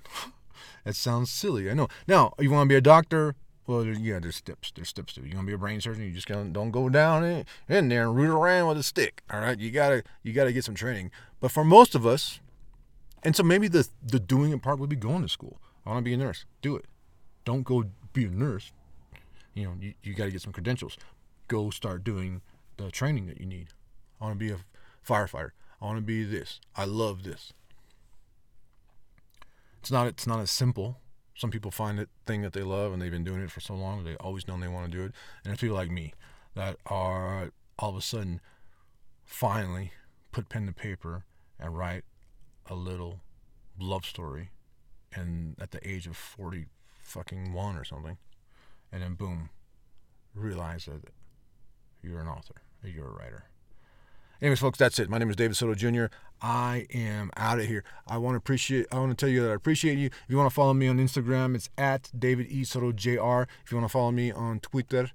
that 0.85 0.95
sounds 0.95 1.31
silly, 1.31 1.69
I 1.69 1.73
know. 1.73 1.87
Now, 2.07 2.33
you 2.39 2.51
want 2.51 2.67
to 2.67 2.73
be 2.73 2.77
a 2.77 2.81
doctor? 2.81 3.35
Well, 3.67 3.85
yeah, 3.85 4.19
there's 4.19 4.35
steps. 4.35 4.71
There's 4.75 4.89
steps 4.89 5.13
to 5.13 5.21
it. 5.21 5.27
You 5.27 5.35
want 5.35 5.45
to 5.45 5.51
be 5.51 5.55
a 5.55 5.57
brain 5.57 5.79
surgeon? 5.79 6.03
You 6.03 6.11
just 6.11 6.27
gotta, 6.27 6.45
don't 6.45 6.71
go 6.71 6.89
down 6.89 7.23
in, 7.23 7.45
in 7.69 7.89
there 7.89 8.03
and 8.03 8.15
root 8.15 8.29
around 8.29 8.67
with 8.67 8.77
a 8.77 8.83
stick. 8.83 9.23
All 9.31 9.39
right, 9.39 9.57
you 9.57 9.71
gotta 9.71 10.03
you 10.23 10.33
gotta 10.33 10.51
get 10.51 10.65
some 10.65 10.75
training. 10.75 11.11
But 11.39 11.51
for 11.51 11.63
most 11.63 11.95
of 11.95 12.05
us, 12.05 12.39
and 13.23 13.35
so 13.35 13.43
maybe 13.43 13.67
the 13.67 13.87
the 14.03 14.19
doing 14.19 14.51
it 14.51 14.61
part 14.61 14.79
would 14.79 14.89
be 14.89 14.95
going 14.95 15.21
to 15.21 15.29
school. 15.29 15.59
I 15.85 15.89
want 15.89 15.99
to 15.99 16.09
be 16.09 16.13
a 16.13 16.17
nurse. 16.17 16.45
Do 16.61 16.75
it. 16.75 16.85
Don't 17.45 17.63
go 17.63 17.85
be 18.13 18.25
a 18.25 18.29
nurse. 18.29 18.71
You 19.53 19.65
know, 19.65 19.73
you, 19.79 19.93
you 20.03 20.13
got 20.13 20.25
to 20.25 20.31
get 20.31 20.41
some 20.41 20.53
credentials. 20.53 20.97
Go 21.47 21.69
start 21.69 22.03
doing 22.03 22.41
the 22.77 22.91
training 22.91 23.27
that 23.27 23.39
you 23.39 23.45
need. 23.45 23.69
I 24.19 24.25
want 24.25 24.39
to 24.39 24.45
be 24.45 24.51
a 24.51 24.57
firefighter. 25.07 25.51
I 25.81 25.85
want 25.85 25.97
to 25.97 26.03
be 26.03 26.23
this. 26.23 26.59
I 26.75 26.85
love 26.85 27.23
this. 27.23 27.53
It's 29.81 29.91
not 29.91 30.05
it's 30.05 30.27
not 30.27 30.39
as 30.39 30.51
simple. 30.51 30.99
Some 31.35 31.49
people 31.49 31.71
find 31.71 31.99
it 31.99 32.09
thing 32.25 32.43
that 32.43 32.53
they 32.53 32.61
love 32.61 32.93
and 32.93 33.01
they've 33.01 33.11
been 33.11 33.23
doing 33.23 33.41
it 33.41 33.49
for 33.49 33.61
so 33.61 33.73
long 33.73 34.03
they 34.03 34.15
always 34.15 34.47
known 34.47 34.59
they 34.59 34.67
want 34.67 34.91
to 34.91 34.95
do 34.95 35.03
it. 35.03 35.13
And 35.43 35.45
there's 35.45 35.59
people 35.59 35.75
like 35.75 35.89
me 35.89 36.13
that 36.53 36.77
are 36.85 37.51
all 37.79 37.89
of 37.89 37.95
a 37.95 38.01
sudden 38.01 38.41
finally 39.23 39.91
put 40.31 40.49
pen 40.49 40.67
to 40.67 40.71
paper 40.71 41.25
and 41.59 41.75
write 41.75 42.03
a 42.67 42.75
little 42.75 43.21
love 43.79 44.05
story 44.05 44.51
and 45.15 45.55
at 45.59 45.71
the 45.71 45.87
age 45.87 46.05
of 46.05 46.15
40 46.15 46.67
fucking 47.01 47.51
one 47.51 47.75
or 47.75 47.83
something 47.83 48.17
and 48.91 49.01
then 49.01 49.15
boom 49.15 49.49
realize 50.35 50.85
that 50.85 51.09
you're 52.03 52.21
an 52.21 52.27
author 52.27 52.61
that 52.83 52.91
you're 52.91 53.07
a 53.07 53.13
writer 53.13 53.45
Anyways, 54.41 54.59
folks, 54.59 54.79
that's 54.79 54.97
it. 54.97 55.07
My 55.07 55.19
name 55.19 55.29
is 55.29 55.35
David 55.35 55.55
Soto 55.55 55.75
Jr. 55.75 56.05
I 56.41 56.87
am 56.93 57.31
out 57.37 57.59
of 57.59 57.65
here. 57.65 57.83
I 58.07 58.17
want 58.17 58.33
to 58.33 58.37
appreciate. 58.37 58.87
I 58.91 58.97
want 58.97 59.11
to 59.11 59.15
tell 59.15 59.31
you 59.31 59.43
that 59.43 59.51
I 59.51 59.53
appreciate 59.53 59.97
you. 59.97 60.07
If 60.07 60.25
you 60.27 60.37
want 60.37 60.49
to 60.49 60.53
follow 60.53 60.73
me 60.73 60.87
on 60.87 60.97
Instagram, 60.97 61.55
it's 61.55 61.69
at 61.77 62.11
David 62.17 62.47
E 62.49 62.63
Soto 62.63 62.91
Jr. 62.91 63.43
If 63.63 63.71
you 63.71 63.77
want 63.77 63.85
to 63.85 63.89
follow 63.89 64.11
me 64.11 64.31
on 64.31 64.59
Twitter, 64.59 65.11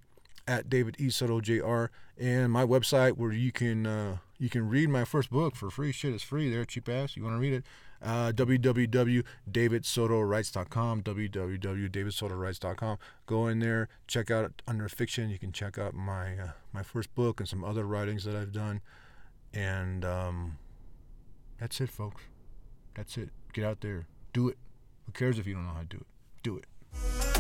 at 0.46 0.70
David 0.70 0.96
E 0.98 1.10
Soto 1.10 1.40
Jr. 1.40 1.86
And 2.18 2.50
my 2.52 2.64
website 2.64 3.12
where 3.12 3.32
you 3.32 3.52
can 3.52 3.86
uh, 3.86 4.16
you 4.38 4.48
can 4.48 4.66
read 4.68 4.88
my 4.88 5.04
first 5.04 5.30
book 5.30 5.54
for 5.56 5.68
free. 5.70 5.90
Shit, 5.92 6.14
it's 6.14 6.22
free 6.22 6.48
there, 6.50 6.64
cheap 6.64 6.88
ass. 6.88 7.14
You 7.16 7.24
want 7.24 7.34
to 7.36 7.40
read 7.40 7.52
it? 7.52 7.64
Uh, 8.02 8.32
www.davidsotowrites.com. 8.32 11.02
www.davidsotowrites.com. 11.02 12.98
Go 13.26 13.46
in 13.48 13.58
there, 13.60 13.88
check 14.06 14.30
out 14.30 14.62
under 14.66 14.86
fiction. 14.88 15.28
You 15.30 15.38
can 15.38 15.52
check 15.52 15.78
out 15.78 15.94
my 15.94 16.38
uh, 16.38 16.50
my 16.72 16.82
first 16.82 17.14
book 17.14 17.40
and 17.40 17.48
some 17.48 17.64
other 17.64 17.84
writings 17.84 18.24
that 18.24 18.36
I've 18.36 18.52
done. 18.52 18.80
And 19.52 20.04
um, 20.04 20.58
that's 21.58 21.80
it, 21.80 21.90
folks. 21.90 22.22
That's 22.94 23.16
it. 23.16 23.30
Get 23.52 23.64
out 23.64 23.80
there. 23.80 24.06
Do 24.32 24.48
it. 24.48 24.58
Who 25.06 25.12
cares 25.12 25.38
if 25.38 25.46
you 25.46 25.54
don't 25.54 25.64
know 25.64 25.72
how 25.72 25.80
to 25.80 25.86
do 25.86 25.98
it? 25.98 26.06
Do 26.42 26.56
it. 26.58 27.35